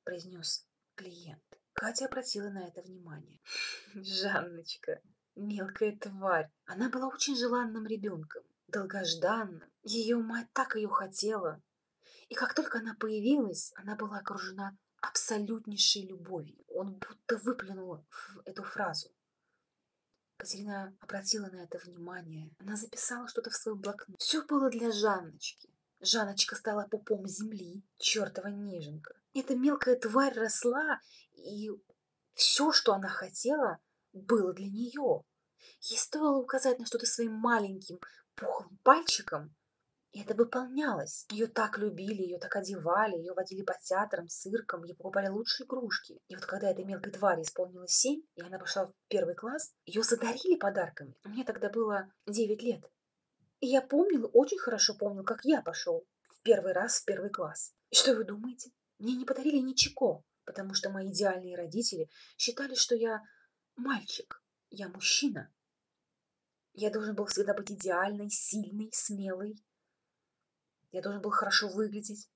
[0.02, 1.44] произнес клиент.
[1.74, 3.42] Катя обратила на это внимание.
[3.92, 5.02] Жанночка,
[5.34, 6.50] мелкая тварь.
[6.64, 9.70] Она была очень желанным ребенком, долгожданным.
[9.82, 11.62] Ее мать так ее хотела.
[12.32, 16.64] И как только она появилась, она была окружена абсолютнейшей любовью.
[16.74, 18.06] Он будто выплюнул
[18.46, 19.10] эту фразу.
[20.38, 22.50] Катерина обратила на это внимание.
[22.58, 24.18] Она записала что-то в свой блокнот.
[24.18, 25.68] Все было для Жанночки.
[26.00, 29.12] Жанночка стала пупом земли, чертова неженка.
[29.34, 31.00] Эта мелкая тварь росла,
[31.34, 31.70] и
[32.32, 33.78] все, что она хотела,
[34.14, 35.22] было для нее.
[35.82, 38.00] Ей стоило указать на что-то своим маленьким
[38.36, 39.54] пухлым пальчиком,
[40.12, 41.26] и это выполнялось.
[41.30, 46.20] Ее так любили, ее так одевали, ее водили по театрам, циркам, ей покупали лучшие игрушки.
[46.28, 50.02] И вот когда этой мелкой твари исполнилось семь, и она пошла в первый класс, ее
[50.02, 51.16] задарили подарками.
[51.24, 52.84] Мне тогда было девять лет.
[53.60, 57.72] И я помнила, очень хорошо помню, как я пошел в первый раз в первый класс.
[57.90, 58.70] И что вы думаете?
[58.98, 63.22] Мне не подарили ничего, потому что мои идеальные родители считали, что я
[63.76, 65.50] мальчик, я мужчина.
[66.74, 69.56] Я должен был всегда быть идеальной, сильной, смелой.
[70.92, 72.30] Я должен был хорошо выглядеть.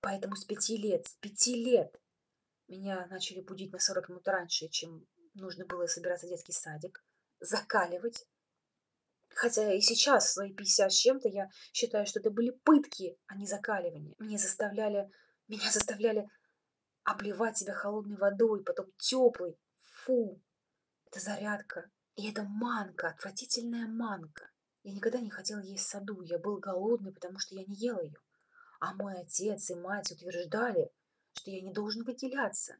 [0.00, 2.00] Поэтому с пяти лет, с пяти лет
[2.68, 7.04] меня начали будить на 40 минут раньше, чем нужно было собираться в детский садик,
[7.40, 8.26] закаливать.
[9.30, 13.36] Хотя и сейчас, в свои 50 с чем-то, я считаю, что это были пытки, а
[13.36, 14.14] не закаливание.
[14.18, 15.10] Мне заставляли
[15.48, 16.28] меня заставляли
[17.04, 19.56] обливать себя холодной водой, потом теплой.
[20.04, 20.42] Фу!
[21.06, 21.90] Это зарядка.
[22.16, 24.50] И это манка, отвратительная манка.
[24.86, 28.20] Я никогда не хотела есть саду, я был голодный, потому что я не ела ее.
[28.78, 30.92] А мой отец и мать утверждали,
[31.32, 32.76] что я не должен выделяться.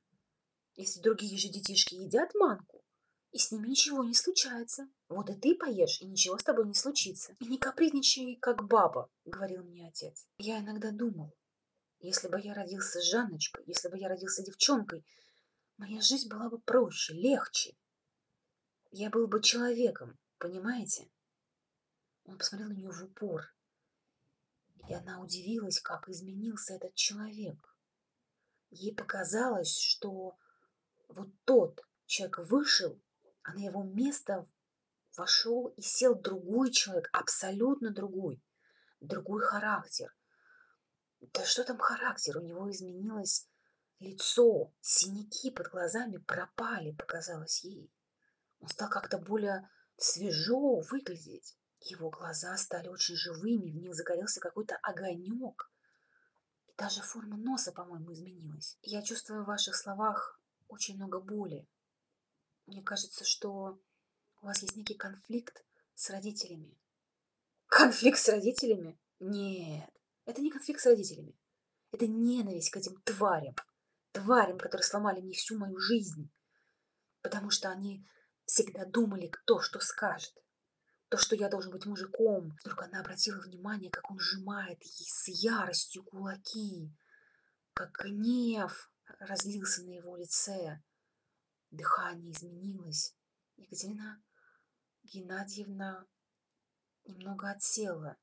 [0.76, 2.84] Если другие же детишки едят манку,
[3.32, 4.88] и с ними ничего не случается.
[5.08, 7.34] Вот и ты поешь, и ничего с тобой не случится.
[7.40, 10.28] И не капризничай, как баба, говорил мне отец.
[10.38, 11.34] Я иногда думал,
[11.98, 15.04] если бы я родился Жанночкой, если бы я родился девчонкой,
[15.76, 17.76] моя жизнь была бы проще, легче.
[18.92, 21.10] Я был бы человеком, понимаете?
[22.26, 23.54] Он посмотрел на нее в упор,
[24.88, 27.76] и она удивилась, как изменился этот человек.
[28.70, 30.36] Ей показалось, что
[31.08, 33.00] вот тот человек вышел,
[33.42, 34.44] а на его место
[35.16, 38.42] вошел и сел другой человек, абсолютно другой,
[39.00, 40.14] другой характер.
[41.20, 42.38] Да что там характер?
[42.38, 43.48] У него изменилось
[44.00, 47.92] лицо, синяки под глазами пропали, показалось ей.
[48.58, 51.56] Он стал как-то более свежо выглядеть.
[51.88, 55.70] Его глаза стали очень живыми, в них загорелся какой-то огонек.
[56.66, 58.76] И даже форма носа, по-моему, изменилась.
[58.82, 61.68] Я чувствую в ваших словах очень много боли.
[62.66, 63.80] Мне кажется, что
[64.42, 66.76] у вас есть некий конфликт с родителями.
[67.68, 68.98] Конфликт с родителями?
[69.20, 69.88] Нет,
[70.24, 71.38] это не конфликт с родителями.
[71.92, 73.54] Это ненависть к этим тварям.
[74.10, 76.32] Тварям, которые сломали мне всю мою жизнь.
[77.22, 78.04] Потому что они
[78.44, 80.34] всегда думали, кто что скажет.
[81.08, 82.56] То, что я должен быть мужиком.
[82.60, 86.92] Вдруг она обратила внимание, как он сжимает с яростью кулаки.
[87.74, 88.90] Как гнев
[89.20, 90.82] разлился на его лице.
[91.70, 93.14] Дыхание изменилось.
[93.56, 94.22] Екатерина
[95.04, 96.06] Геннадьевна
[97.04, 98.16] немного отсела,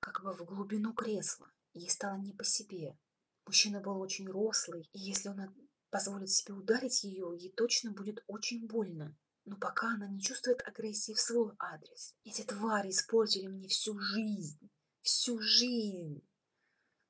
[0.00, 1.50] как бы в глубину кресла.
[1.72, 2.98] Ей стало не по себе.
[3.46, 5.54] Мужчина был очень рослый, и если он
[5.90, 9.16] позволит себе ударить ее, ей точно будет очень больно.
[9.46, 12.16] Но пока она не чувствует агрессии в свой адрес.
[12.24, 14.70] Эти твари испортили мне всю жизнь.
[15.00, 16.20] Всю жизнь.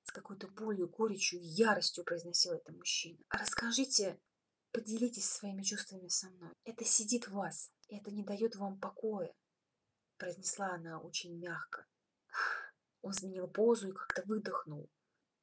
[0.05, 3.19] С какой-то болью, горечью и яростью произносил это мужчина.
[3.31, 4.21] Расскажите,
[4.71, 6.53] поделитесь своими чувствами со мной.
[6.65, 9.35] Это сидит в вас, и это не дает вам покоя.
[10.19, 11.87] Произнесла она очень мягко.
[13.01, 14.91] Он сменил позу и как-то выдохнул.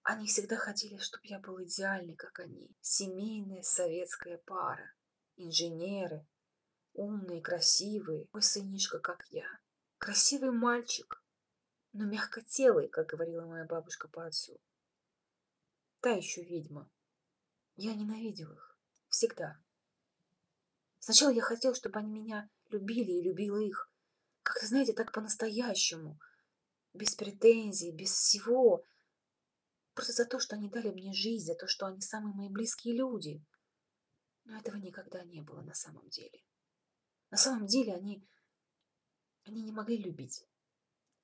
[0.03, 2.69] Они всегда хотели, чтобы я был идеальный, как они.
[2.81, 4.93] Семейная советская пара.
[5.37, 6.27] Инженеры,
[6.93, 9.47] умный, красивый, мой сынишка, как я.
[9.97, 11.23] Красивый мальчик,
[11.93, 14.59] но мягкотелый, как говорила моя бабушка по отцу.
[16.01, 16.89] Та еще ведьма.
[17.75, 18.77] Я ненавидел их.
[19.07, 19.57] Всегда.
[20.99, 23.89] Сначала я хотел, чтобы они меня любили и любила их.
[24.41, 26.19] Как-то, знаете, так по-настоящему.
[26.93, 28.83] Без претензий, без всего.
[29.93, 32.95] Просто за то, что они дали мне жизнь, за то, что они самые мои близкие
[32.95, 33.43] люди.
[34.45, 36.43] Но этого никогда не было на самом деле.
[37.33, 38.23] На самом деле они,
[39.45, 40.45] они не могли любить.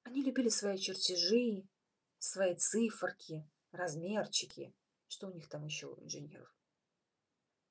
[0.02, 1.70] Они любили свои чертежи,
[2.18, 4.74] свои циферки, размерчики.
[5.08, 6.52] Что у них там еще у инженеров?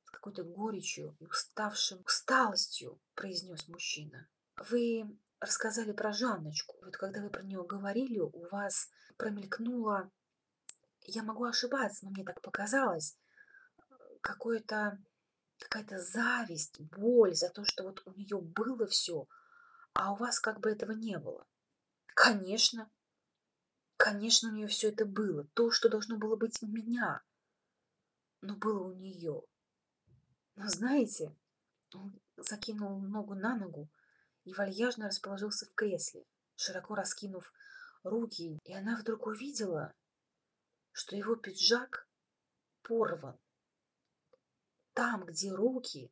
[0.04, 4.28] С какой-то горечью и уставшим усталостью произнес мужчина.
[4.70, 6.76] Вы рассказали про Жанночку.
[6.84, 10.12] Вот когда вы про нее говорили, у вас промелькнуло,
[11.02, 13.18] я могу ошибаться, но мне так показалось,
[14.20, 15.02] какое-то
[15.58, 19.26] какая-то зависть, боль за то, что вот у нее было все,
[19.92, 21.46] а у вас как бы этого не было.
[22.06, 22.90] Конечно,
[23.96, 27.22] конечно, у нее все это было, то, что должно было быть у меня,
[28.40, 29.42] но было у нее.
[30.56, 31.36] Но знаете,
[31.94, 33.88] он закинул ногу на ногу
[34.44, 36.24] и вальяжно расположился в кресле,
[36.56, 37.52] широко раскинув
[38.02, 39.92] руки, и она вдруг увидела,
[40.92, 42.08] что его пиджак
[42.82, 43.38] порван.
[44.98, 46.10] Там, где руки,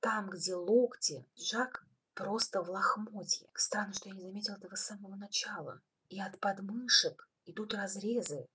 [0.00, 3.48] там, где локти, Жак просто в лохмотье.
[3.54, 5.80] Странно, что я не заметила этого с самого начала.
[6.08, 8.48] И от подмышек идут разрезы.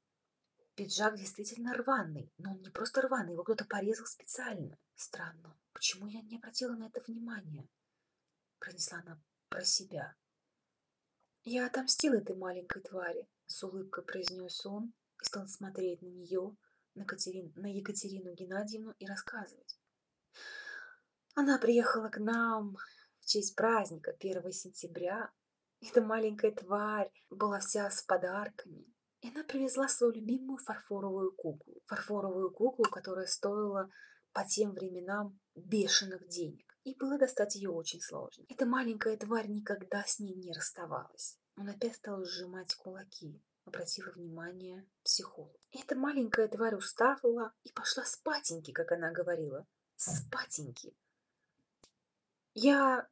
[0.76, 4.78] Пиджак действительно рваный, но он не просто рваный, его кто-то порезал специально.
[4.96, 7.70] Странно, почему я не обратила на это внимания?
[8.60, 9.18] Пронесла она
[9.48, 10.14] про себя.
[11.46, 16.54] Я отомстил этой маленькой твари, с улыбкой произнес он и стал смотреть на нее,
[16.96, 19.80] на, Катерин, на Екатерину Геннадьевну и рассказывать.
[21.36, 22.78] Она приехала к нам
[23.20, 25.32] в честь праздника 1 сентября.
[25.82, 28.86] Эта маленькая тварь была вся с подарками.
[29.22, 31.82] И она привезла свою любимую фарфоровую куклу.
[31.86, 33.90] Фарфоровую куклу, которая стоила
[34.34, 36.76] по тем временам бешеных денег.
[36.84, 38.44] И было достать ее очень сложно.
[38.50, 41.38] Эта маленькая тварь никогда с ней не расставалась.
[41.56, 43.40] Он опять стал сжимать кулаки.
[43.72, 45.56] Обратила внимание психолог.
[45.72, 49.66] Эта маленькая тварь устала и пошла спатеньки, как она говорила.
[49.96, 50.94] Спатеньки.
[52.54, 53.08] Я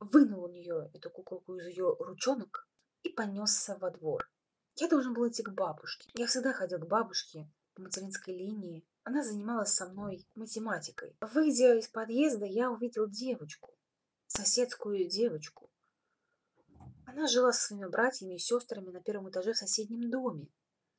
[0.00, 2.68] вынул у нее эту куколку из ее ручонок
[3.02, 4.30] и понесся во двор.
[4.76, 6.10] Я должен был идти к бабушке.
[6.14, 8.84] Я всегда ходил к бабушке по материнской линии.
[9.04, 11.16] Она занималась со мной математикой.
[11.20, 13.74] Выйдя из подъезда, я увидел девочку,
[14.26, 15.71] соседскую девочку.
[17.06, 20.48] Она жила со своими братьями и сестрами на первом этаже в соседнем доме.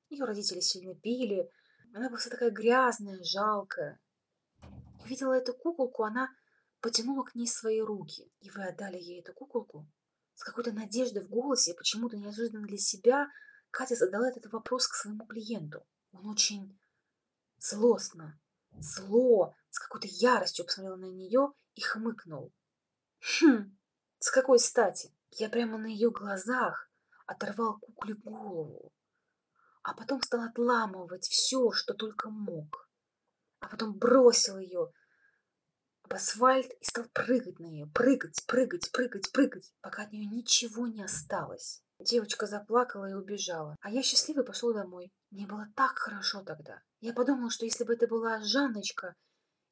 [0.09, 1.49] Ее родители сильно пили.
[1.93, 3.99] Она была вся такая грязная, жалкая.
[5.03, 6.29] Увидела эту куколку, она
[6.81, 8.31] потянула к ней свои руки.
[8.41, 9.87] И вы отдали ей эту куколку?
[10.35, 13.27] С какой-то надеждой в голосе, почему-то неожиданно для себя,
[13.71, 15.85] Катя задала этот вопрос к своему клиенту.
[16.11, 16.79] Он очень
[17.57, 18.39] злостно,
[18.77, 22.53] зло, с какой-то яростью посмотрел на нее и хмыкнул.
[23.19, 23.77] Хм,
[24.19, 25.12] с какой стати?
[25.35, 26.91] Я прямо на ее глазах
[27.25, 28.93] оторвал кукле голову,
[29.81, 32.87] а потом стал отламывать все, что только мог.
[33.59, 34.91] А потом бросил ее
[36.03, 40.85] об асфальт и стал прыгать на нее, прыгать, прыгать, прыгать, прыгать, пока от нее ничего
[40.85, 41.81] не осталось.
[41.97, 45.11] Девочка заплакала и убежала, а я счастливый пошел домой.
[45.31, 46.83] Мне было так хорошо тогда.
[46.99, 49.15] Я подумал, что если бы это была Жанночка,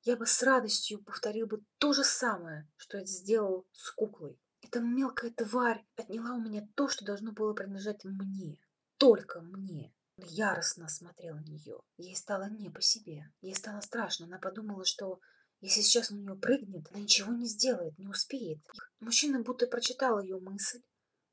[0.03, 4.39] я бы с радостью повторил бы то же самое, что я сделал с куклой.
[4.73, 8.57] Эта мелкая тварь отняла у меня то, что должно было принадлежать мне.
[8.97, 9.93] Только мне.
[10.15, 11.81] Яростно смотрела на нее.
[11.97, 13.33] Ей стало не по себе.
[13.41, 14.27] Ей стало страшно.
[14.27, 15.19] Она подумала, что
[15.59, 18.59] если сейчас он нее прыгнет, она ничего не сделает, не успеет.
[19.01, 20.81] Мужчина будто прочитал ее мысль,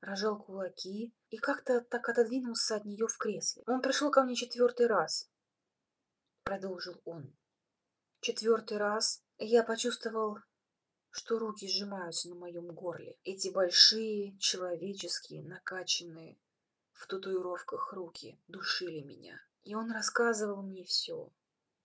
[0.01, 3.63] рожал кулаки и как-то так отодвинулся от нее в кресле.
[3.69, 5.31] Он пришел ко мне четвертый раз,
[6.43, 7.37] продолжил он.
[8.21, 10.39] Четвертый раз я почувствовал
[11.11, 13.17] что руки сжимаются на моем горле.
[13.25, 16.39] Эти большие, человеческие, накачанные
[16.93, 19.41] в татуировках руки душили меня.
[19.63, 21.31] И он рассказывал мне все.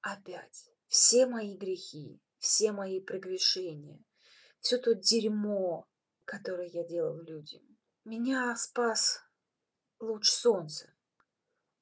[0.02, 0.70] Опять.
[0.88, 4.04] Все мои грехи, все мои прегрешения,
[4.60, 5.88] все то дерьмо,
[6.26, 7.64] которое я делал людям.
[8.04, 9.24] Меня спас
[10.00, 10.94] луч солнца.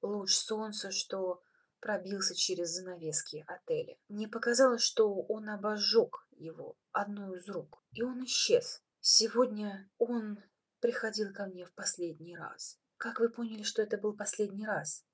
[0.02, 1.42] Луч солнца, что
[1.80, 3.98] пробился через занавески отеля.
[4.08, 8.82] Мне показалось, что он обожег его одну из рук, и он исчез.
[9.00, 10.39] Сегодня он
[10.80, 12.80] приходил ко мне в последний раз.
[12.98, 15.06] Как вы поняли, что это был последний раз?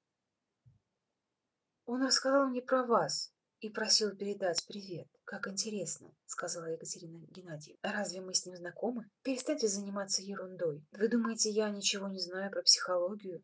[1.85, 5.07] Он рассказал мне про вас и просил передать привет.
[5.23, 7.79] Как интересно, сказала Екатерина Геннадьевна.
[7.81, 9.09] Разве мы с ним знакомы?
[9.23, 10.85] Перестаньте заниматься ерундой.
[10.91, 13.43] Вы думаете, я ничего не знаю про психологию?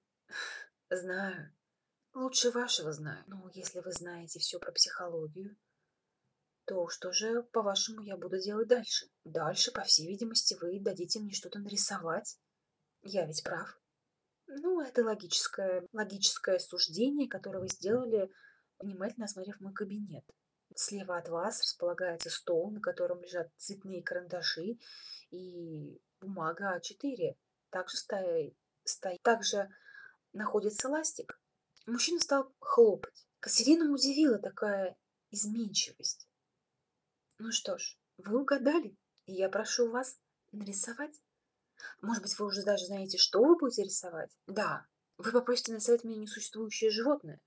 [0.89, 1.53] Знаю.
[2.13, 3.23] Лучше вашего знаю.
[3.27, 5.55] Но если вы знаете все про психологию,
[6.65, 9.07] то что же, по-вашему, я буду делать дальше?
[9.25, 12.37] Дальше, по всей видимости, вы дадите мне что-то нарисовать.
[13.01, 13.79] Я ведь прав.
[14.47, 18.31] Ну, это логическое, логическое суждение, которое вы сделали,
[18.79, 20.23] внимательно осмотрев мой кабинет.
[20.75, 24.77] Слева от вас располагается стол, на котором лежат цветные карандаши
[25.31, 27.35] и бумага А4.
[27.69, 29.21] Также стоит, стоит.
[29.21, 29.69] Также
[30.31, 31.39] находится ластик.
[31.85, 33.27] Мужчина стал хлопать.
[33.39, 34.95] Катерину удивила такая
[35.29, 36.27] изменчивость.
[37.45, 40.17] Ну что ж, вы угадали, и я прошу вас
[40.53, 41.11] нарисовать.
[42.01, 44.31] Может быть, вы уже даже знаете, что вы будете рисовать?
[44.47, 44.87] Да.
[45.17, 47.41] Вы попросите нарисовать мне несуществующее животное?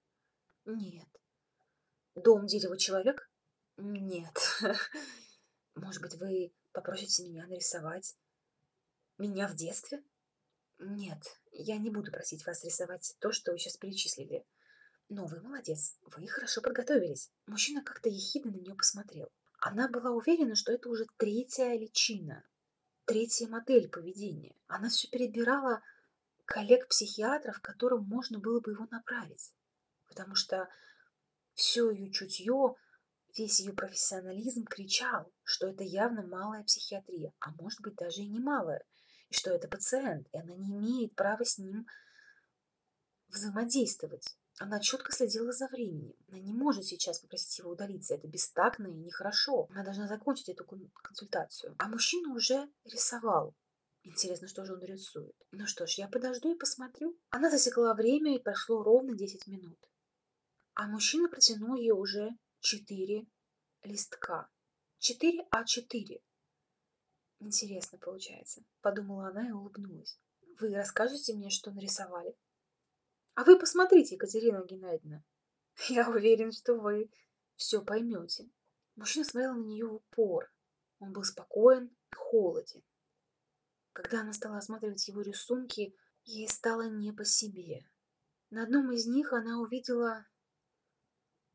[0.66, 1.08] Нет.
[2.14, 3.30] Дом, дерево, человек?
[3.78, 4.36] Нет.
[5.74, 8.18] Может быть, вы попросите меня нарисовать
[9.16, 10.04] меня в детстве?
[10.78, 11.22] Нет,
[11.52, 14.44] я не буду просить вас рисовать то, что вы сейчас перечислили.
[15.08, 17.30] Но вы молодец, вы хорошо подготовились.
[17.46, 19.32] Мужчина как-то ехидно на нее посмотрел.
[19.66, 22.44] Она была уверена, что это уже третья личина,
[23.04, 24.54] третья модель поведения.
[24.68, 25.82] Она все перебирала
[26.44, 29.52] коллег-психиатров, которым можно было бы его направить.
[30.06, 30.68] Потому что
[31.54, 32.76] все ее чутье,
[33.36, 38.38] весь ее профессионализм кричал, что это явно малая психиатрия, а может быть даже и не
[38.38, 38.84] малая,
[39.30, 41.88] и что это пациент, и она не имеет права с ним
[43.30, 44.38] взаимодействовать.
[44.58, 46.14] Она четко следила за временем.
[46.28, 48.14] Она не может сейчас попросить его удалиться.
[48.14, 49.66] Это бестактно и нехорошо.
[49.70, 51.74] Она должна закончить эту консультацию.
[51.78, 53.54] А мужчина уже рисовал.
[54.02, 55.34] Интересно, что же он рисует.
[55.50, 57.18] Ну что ж, я подожду и посмотрю.
[57.30, 59.78] Она засекла время, и прошло ровно 10 минут.
[60.74, 62.30] А мужчина протянул ей уже
[62.60, 63.26] 4
[63.82, 64.48] листка.
[64.98, 66.22] 4 А4.
[67.40, 70.18] Интересно получается, подумала она и улыбнулась.
[70.58, 72.34] Вы расскажете мне, что нарисовали?
[73.36, 75.22] А вы посмотрите, Екатерина Геннадьевна.
[75.88, 77.10] Я уверен, что вы
[77.54, 78.50] все поймете.
[78.94, 80.50] Мужчина смотрел на нее в упор.
[81.00, 82.82] Он был спокоен и холоден.
[83.92, 87.86] Когда она стала осматривать его рисунки, ей стало не по себе.
[88.48, 90.26] На одном из них она увидела,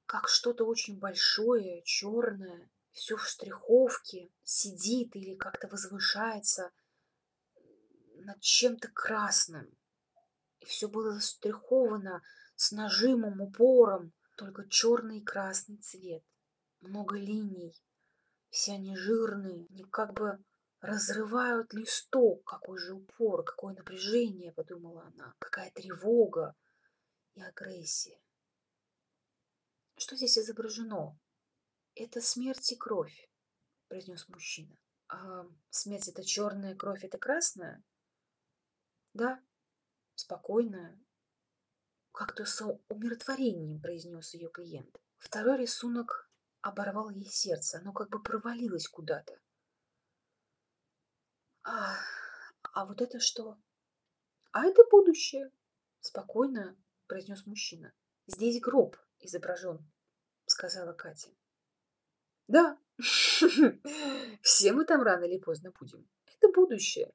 [0.05, 6.71] как что-то очень большое, черное, все в штриховке, сидит или как-то возвышается
[8.17, 9.75] над чем-то красным.
[10.61, 12.21] И все было застриховано
[12.55, 16.23] с нажимом, упором, только черный и красный цвет.
[16.79, 17.75] Много линий,
[18.49, 20.43] все они жирные, они как бы
[20.79, 22.43] разрывают листок.
[22.43, 26.55] Какой же упор, какое напряжение, подумала она, какая тревога
[27.33, 28.19] и агрессия.
[29.97, 31.19] Что здесь изображено?
[31.95, 33.29] Это смерть и кровь,
[33.87, 34.77] произнес мужчина.
[35.07, 37.83] А смерть это черная, кровь это красная?
[39.13, 39.43] Да,
[40.15, 40.99] спокойная.
[42.11, 45.01] Как-то с умиротворением произнес ее клиент.
[45.17, 46.29] Второй рисунок
[46.61, 49.39] оборвал ей сердце, оно как бы провалилось куда-то.
[51.63, 51.95] А,
[52.73, 53.57] а вот это что?
[54.51, 55.51] А это будущее,
[55.99, 57.93] спокойно произнес мужчина.
[58.27, 59.89] Здесь гроб изображен,
[60.45, 61.29] сказала Катя.
[62.47, 62.77] Да,
[64.41, 66.09] все мы там рано или поздно будем.
[66.25, 67.13] Это будущее.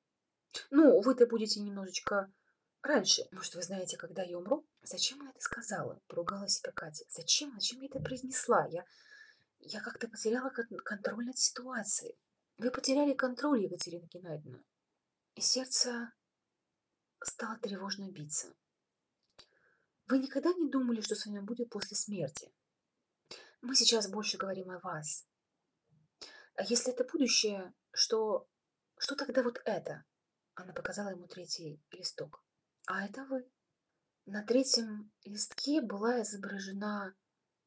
[0.70, 2.32] Ну, вы-то будете немножечко
[2.86, 3.26] раньше.
[3.32, 4.66] Может, вы знаете, когда я умру?
[4.82, 6.00] Зачем она это сказала?
[6.06, 7.04] Поругала себя Катя.
[7.08, 7.52] Зачем?
[7.54, 8.66] Зачем я это произнесла?
[8.66, 8.84] Я,
[9.60, 12.18] я как-то потеряла контроль над ситуацией.
[12.58, 14.62] Вы потеряли контроль, Екатерина Геннадьевна.
[15.34, 16.12] И сердце
[17.22, 18.54] стало тревожно биться.
[20.06, 22.52] Вы никогда не думали, что с вами будет после смерти?
[23.60, 25.26] Мы сейчас больше говорим о вас.
[26.54, 28.48] А если это будущее, что...
[28.98, 30.04] Что тогда вот это?
[30.54, 32.45] Она показала ему третий листок.
[32.86, 33.44] А это вы.
[34.26, 37.16] На третьем листке была изображена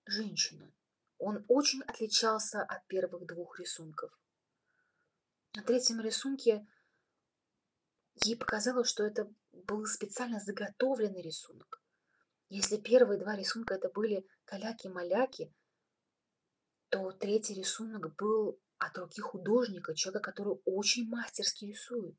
[0.06, 0.74] женщина.
[1.18, 4.18] Он очень отличался от первых двух рисунков.
[5.56, 6.66] На третьем рисунке
[8.24, 11.82] ей показалось, что это был специально заготовленный рисунок.
[12.48, 15.54] Если первые два рисунка это были каляки-маляки,
[16.88, 22.18] то третий рисунок был от руки художника, человека, который очень мастерски рисует.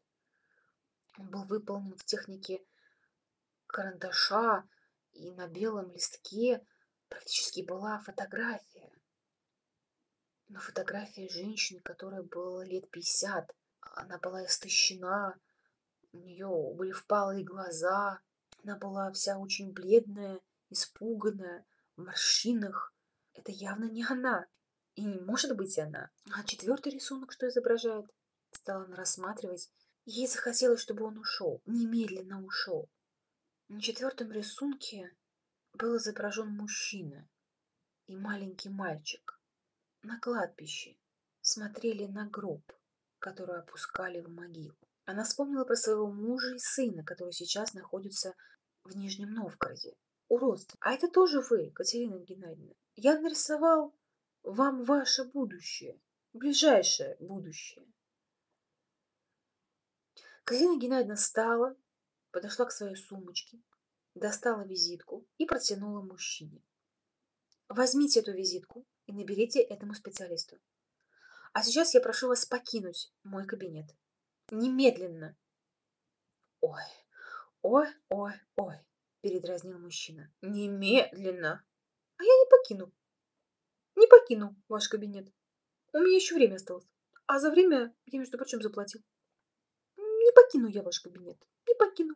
[1.18, 2.62] Он был выполнен в технике
[3.70, 4.64] карандаша,
[5.12, 6.64] и на белом листке
[7.08, 8.92] практически была фотография.
[10.48, 13.54] Но фотография женщины, которой было лет 50.
[13.80, 15.38] Она была истощена,
[16.12, 18.20] у нее были впалые глаза,
[18.62, 21.64] она была вся очень бледная, испуганная,
[21.96, 22.94] в морщинах.
[23.34, 24.46] Это явно не она.
[24.94, 26.10] И не может быть она.
[26.32, 28.06] А четвертый рисунок что изображает?
[28.50, 29.70] Стала она рассматривать.
[30.04, 31.62] Ей захотелось, чтобы он ушел.
[31.66, 32.88] Немедленно ушел.
[33.72, 35.16] На четвертом рисунке
[35.74, 37.28] был изображен мужчина
[38.08, 39.40] и маленький мальчик.
[40.02, 40.96] На кладбище
[41.40, 42.64] смотрели на гроб,
[43.20, 44.74] который опускали в могилу.
[45.04, 48.34] Она вспомнила про своего мужа и сына, которые сейчас находятся
[48.82, 49.94] в Нижнем Новгороде.
[50.28, 50.80] У родственников.
[50.80, 52.74] А это тоже вы, Катерина Геннадьевна.
[52.96, 53.94] Я нарисовал
[54.42, 56.00] вам ваше будущее,
[56.32, 57.86] ближайшее будущее.
[60.42, 61.76] Катерина Геннадьевна встала,
[62.30, 63.60] подошла к своей сумочке,
[64.14, 66.62] достала визитку и протянула мужчине.
[67.68, 70.60] Возьмите эту визитку и наберите этому специалисту.
[71.52, 73.86] А сейчас я прошу вас покинуть мой кабинет.
[74.50, 75.36] Немедленно.
[76.60, 76.82] Ой,
[77.62, 78.74] ой, ой, ой,
[79.20, 80.32] передразнил мужчина.
[80.42, 81.64] Немедленно.
[82.16, 82.92] А я не покину.
[83.96, 85.32] Не покину ваш кабинет.
[85.92, 86.86] У меня еще время осталось.
[87.26, 89.02] А за время я, между прочим, заплатил.
[89.96, 91.38] Не покину я ваш кабинет.
[91.68, 92.14] Не покину.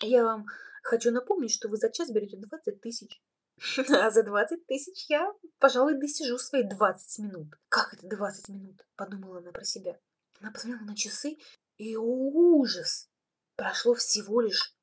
[0.00, 0.46] Я вам
[0.82, 3.22] хочу напомнить, что вы за час берете 20 тысяч.
[3.88, 7.54] А за 20 тысяч я, пожалуй, досижу свои 20 минут.
[7.68, 8.86] Как это 20 минут?
[8.96, 9.98] Подумала она про себя.
[10.40, 11.38] Она посмотрела на часы,
[11.78, 13.08] и ужас!
[13.56, 14.76] Прошло всего лишь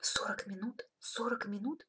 [0.00, 0.88] 40 минут.
[1.00, 1.86] 40 минут?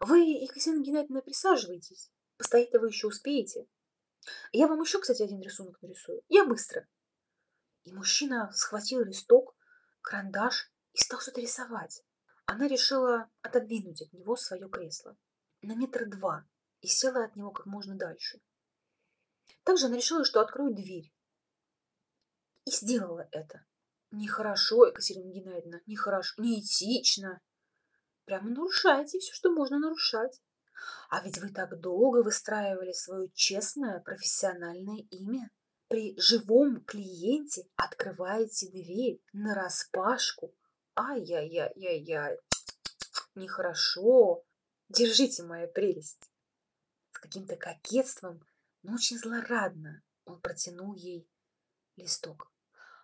[0.00, 2.10] Вы, Екатерина Геннадьевна, присаживайтесь.
[2.36, 3.66] Постоять-то вы еще успеете.
[4.52, 6.22] Я вам еще, кстати, один рисунок нарисую.
[6.28, 6.86] Я быстро.
[7.84, 9.56] И мужчина схватил листок,
[10.02, 12.02] карандаш и стал что-то рисовать.
[12.46, 15.16] Она решила отодвинуть от него свое кресло
[15.64, 16.46] на метр два
[16.80, 18.40] и села от него как можно дальше.
[19.62, 21.12] Также она решила, что откроет дверь.
[22.66, 23.64] И сделала это.
[24.10, 27.40] Нехорошо, Екатерина Геннадьевна, нехорошо, неэтично.
[28.26, 30.40] Прямо нарушаете все, что можно нарушать.
[31.08, 35.50] А ведь вы так долго выстраивали свое честное профессиональное имя.
[35.88, 40.54] При живом клиенте открываете дверь на распашку.
[40.96, 42.38] Ай-яй-яй-яй-яй.
[43.34, 44.44] Нехорошо.
[44.88, 46.30] Держите, моя прелесть.
[47.12, 48.40] С каким-то кокетством,
[48.82, 51.28] но очень злорадно он протянул ей
[51.96, 52.52] листок.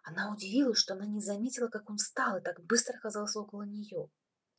[0.03, 4.11] Она удивилась, что она не заметила, как он встал и так быстро оказался около нее.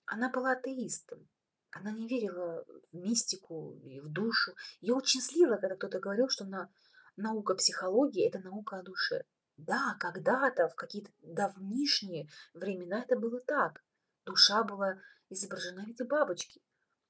[0.05, 1.27] Она была атеистом.
[1.71, 4.53] Она не верила в мистику и в душу.
[4.81, 6.69] Ее очень слило, когда кто-то говорил, что на
[7.15, 9.23] наука психологии– это наука о душе.
[9.65, 13.83] Да, когда-то, в какие-то давнишние времена это было так.
[14.25, 14.99] Душа была
[15.29, 16.61] изображена в виде бабочки.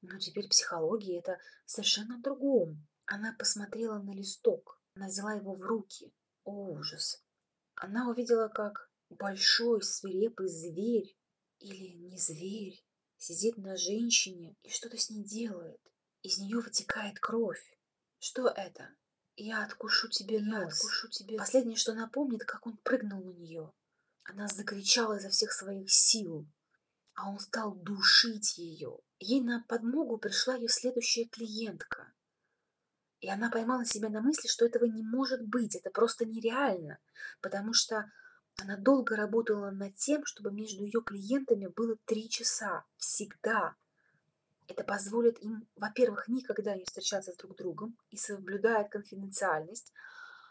[0.01, 2.87] Но теперь психология– это совершенно другом.
[3.05, 4.81] Она посмотрела на листок.
[4.95, 6.13] Она взяла его в руки.
[6.43, 7.23] О, ужас.
[7.75, 11.15] Она увидела, как большой свирепый зверь
[11.59, 12.83] или не зверь
[13.17, 15.79] сидит на женщине и что-то с ней делает.
[16.21, 17.77] Из нее вытекает кровь.
[18.19, 18.89] Что это?
[19.35, 20.61] Я откушу тебе нос.
[20.61, 21.37] Я откушу тебе...
[21.37, 23.71] Последнее, что напомнит, как он прыгнул на нее.
[24.23, 26.47] Она закричала изо всех своих сил,
[27.15, 28.99] а он стал душить ее.
[29.19, 32.13] Ей на подмогу пришла ее следующая клиентка.
[33.19, 36.99] И она поймала себя на мысли, что этого не может быть, это просто нереально,
[37.39, 38.11] потому что
[38.59, 42.85] она долго работала над тем, чтобы между ее клиентами было три часа.
[42.97, 43.75] Всегда.
[44.67, 49.91] Это позволит им, во-первых, никогда не встречаться с друг другом и соблюдает конфиденциальность.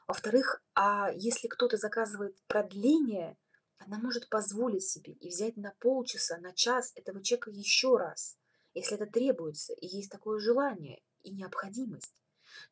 [0.06, 3.36] Во-вторых, а если кто-то заказывает продление,
[3.78, 8.36] она может позволить себе и взять на полчаса, на час этого человека еще раз,
[8.74, 12.14] если это требуется, и есть такое желание и необходимость.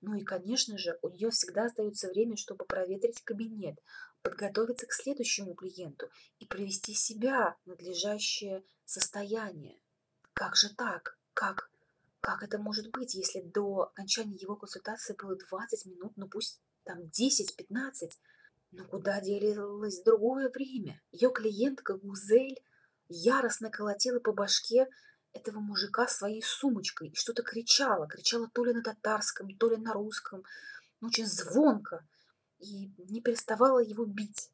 [0.00, 3.78] Ну и, конечно же, у нее всегда остается время, чтобы проветрить кабинет,
[4.22, 9.80] подготовиться к следующему клиенту и привести себя в надлежащее состояние.
[10.32, 11.17] Как же так?
[11.38, 11.70] Как?
[12.20, 16.98] Как это может быть, если до окончания его консультации было 20 минут, ну пусть там
[16.98, 18.10] 10-15?
[18.72, 21.00] Но куда делилось другое время?
[21.12, 22.60] Ее клиентка Гузель
[23.08, 24.88] яростно колотила по башке
[25.32, 28.08] этого мужика своей сумочкой и что-то кричала.
[28.08, 30.42] Кричала то ли на татарском, то ли на русском.
[31.00, 32.04] Но очень звонко.
[32.58, 34.50] И не переставала его бить.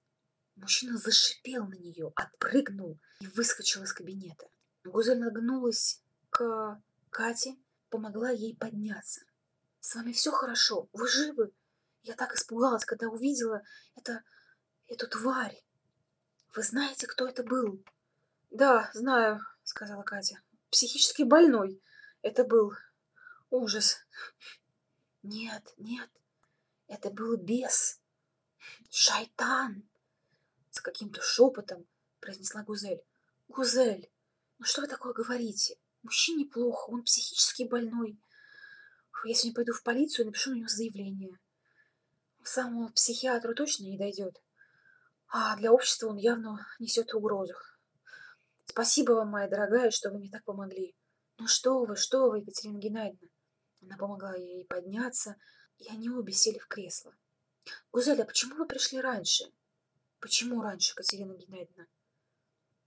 [0.56, 4.50] Мужчина зашипел на нее, отпрыгнул и выскочил из кабинета.
[4.84, 6.03] Гузель нагнулась
[6.34, 7.56] к Кате,
[7.88, 9.22] помогла ей подняться.
[9.80, 10.88] «С вами все хорошо?
[10.92, 11.52] Вы живы?»
[12.04, 13.62] Я так испугалась, когда увидела
[13.94, 14.22] это,
[14.86, 15.64] эту тварь.
[16.54, 17.82] Вы знаете, кто это был?
[18.50, 20.42] Да, знаю, сказала Катя.
[20.70, 21.82] Психически больной.
[22.20, 22.74] Это был
[23.48, 24.06] ужас.
[25.22, 26.10] Нет, нет,
[26.88, 28.02] это был бес.
[28.90, 29.88] Шайтан.
[30.70, 31.86] С каким-то шепотом
[32.20, 33.02] произнесла Гузель.
[33.48, 34.12] Гузель,
[34.58, 35.78] ну что вы такое говорите?
[36.04, 38.20] Мужчине плохо, он психически больной.
[39.24, 41.38] Я сегодня пойду в полицию и напишу на него заявление.
[42.42, 44.38] К самому психиатру точно не дойдет.
[45.28, 47.54] А для общества он явно несет угрозу.
[48.66, 50.94] Спасибо вам, моя дорогая, что вы мне так помогли.
[51.38, 53.30] Ну что вы, что вы, Екатерина Геннадьевна.
[53.80, 55.36] Она помогла ей подняться,
[55.78, 57.16] и они обе сели в кресло.
[57.92, 59.50] Гузель, а почему вы пришли раньше?
[60.20, 61.86] Почему раньше, Катерина Геннадьевна?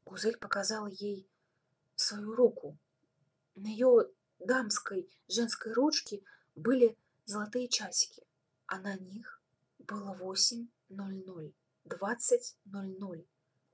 [0.06, 1.28] Гузель показала ей
[1.96, 2.78] свою руку,
[3.58, 4.08] на ее
[4.40, 6.22] дамской женской ручке
[6.56, 8.24] были золотые часики,
[8.68, 9.42] а на них
[9.80, 11.54] было 8.00,
[11.86, 13.26] 20.00,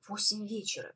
[0.07, 0.95] 8 вечера.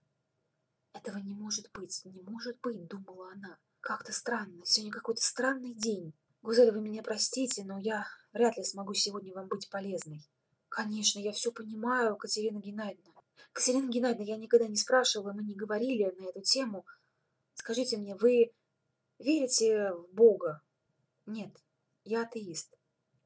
[0.93, 3.57] Этого не может быть, не может быть, думала она.
[3.81, 6.13] Как-то странно, сегодня какой-то странный день.
[6.41, 10.21] Гузель, вы меня простите, но я вряд ли смогу сегодня вам быть полезной.
[10.69, 13.13] Конечно, я все понимаю, Катерина Геннадьевна.
[13.53, 16.85] Катерина Геннадьевна, я никогда не спрашивала, мы не говорили на эту тему.
[17.53, 18.51] Скажите мне, вы
[19.19, 20.61] Верите в Бога?
[21.25, 21.51] Нет,
[22.03, 22.77] я атеист.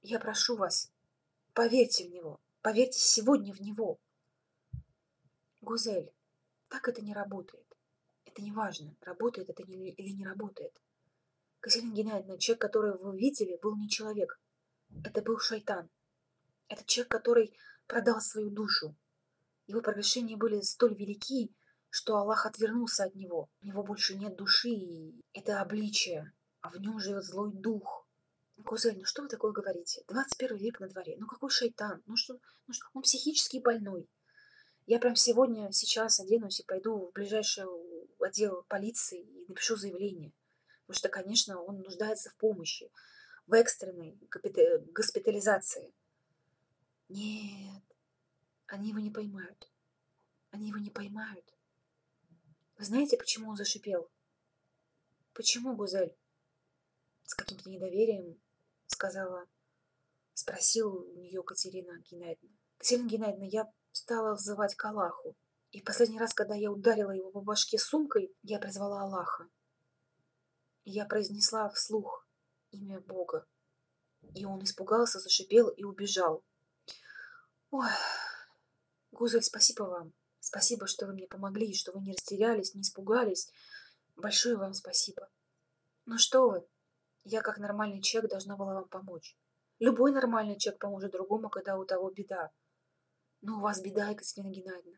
[0.02, 0.92] Я прошу вас,
[1.54, 2.40] поверьте в Него.
[2.62, 4.00] Поверьте сегодня в Него.
[5.62, 6.14] Гузель,
[6.70, 7.66] так это не работает.
[8.26, 10.80] Это не важно, работает это или не работает.
[11.60, 14.40] Катерина Геннадьевна, человек, которого вы видели, был не человек.
[15.04, 15.90] Это был шайтан.
[16.68, 17.54] Это человек, который
[17.86, 18.96] продал свою душу.
[19.68, 21.54] Его прегрешения были столь велики,
[21.92, 23.50] что Аллах отвернулся от него.
[23.62, 28.08] У него больше нет души, и это обличие, а в нем живет злой дух.
[28.66, 30.04] Кузель, ну что вы такое говорите?
[30.08, 31.18] 21 век на дворе.
[31.20, 32.02] Ну какой шайтан?
[32.06, 32.88] Ну что, ну что?
[32.94, 34.08] Он психически больной.
[34.86, 37.66] Я прям сегодня, сейчас оденусь и пойду в ближайший
[38.20, 40.32] отдел полиции и напишу заявление.
[40.86, 42.90] Потому что, конечно, он нуждается в помощи,
[43.48, 44.18] в экстренной
[44.94, 45.94] госпитализации.
[47.10, 47.84] Нет,
[48.68, 49.70] они его не поймают.
[50.52, 51.51] Они его не поймают.
[52.82, 54.10] Вы знаете, почему он зашипел?
[55.34, 56.18] Почему, Гузель?
[57.26, 58.42] С каким-то недоверием
[58.88, 59.48] сказала,
[60.34, 62.58] спросил у нее Катерина Геннадьевна.
[62.78, 65.38] Катерина Геннадьевна, я стала взывать к Аллаху.
[65.70, 69.48] И последний раз, когда я ударила его по башке сумкой, я призвала Аллаха.
[70.84, 72.28] я произнесла вслух
[72.72, 73.46] имя Бога.
[74.34, 76.44] И он испугался, зашипел и убежал.
[77.70, 77.92] Ой,
[79.12, 80.14] Гузель, спасибо вам.
[80.42, 83.52] Спасибо, что вы мне помогли, что вы не растерялись, не испугались.
[84.16, 85.30] Большое вам спасибо.
[86.06, 86.68] Ну что вы,
[87.24, 89.38] я как нормальный человек должна была вам помочь.
[89.78, 92.52] Любой нормальный человек поможет другому, когда у того беда.
[93.42, 94.98] Но у вас беда, Екатерина Геннадьевна.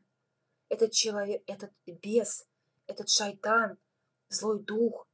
[0.69, 2.47] Этот человек, этот бес,
[2.87, 3.77] этот шайтан,
[4.29, 5.07] злой дух,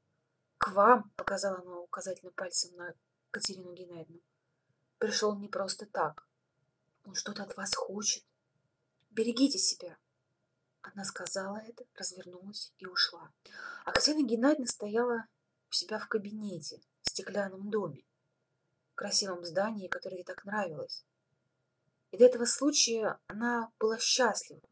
[0.60, 2.94] к вам, показала она указательным пальцем на
[3.32, 4.22] Катерину Геннадьевну,
[5.00, 6.28] пришел не просто так.
[7.04, 8.24] Он что-то от вас хочет.
[9.10, 9.98] Берегите себя.
[10.82, 13.32] Она сказала это, развернулась и ушла.
[13.86, 15.26] А Катерина Геннадьевна стояла
[15.70, 18.06] у себя в кабинете, в стеклянном доме,
[18.92, 21.06] в красивом здании, которое ей так нравилось.
[22.12, 24.68] И до этого случая она была счастлива.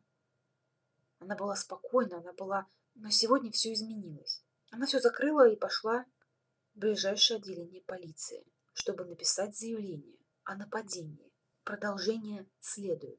[1.20, 2.68] Она была спокойна, она была...
[2.95, 4.43] Но сегодня все изменилось.
[4.72, 6.05] Она все закрыла и пошла
[6.74, 8.43] в ближайшее отделение полиции,
[8.74, 11.32] чтобы написать заявление о нападении.
[11.64, 13.16] Продолжение следует.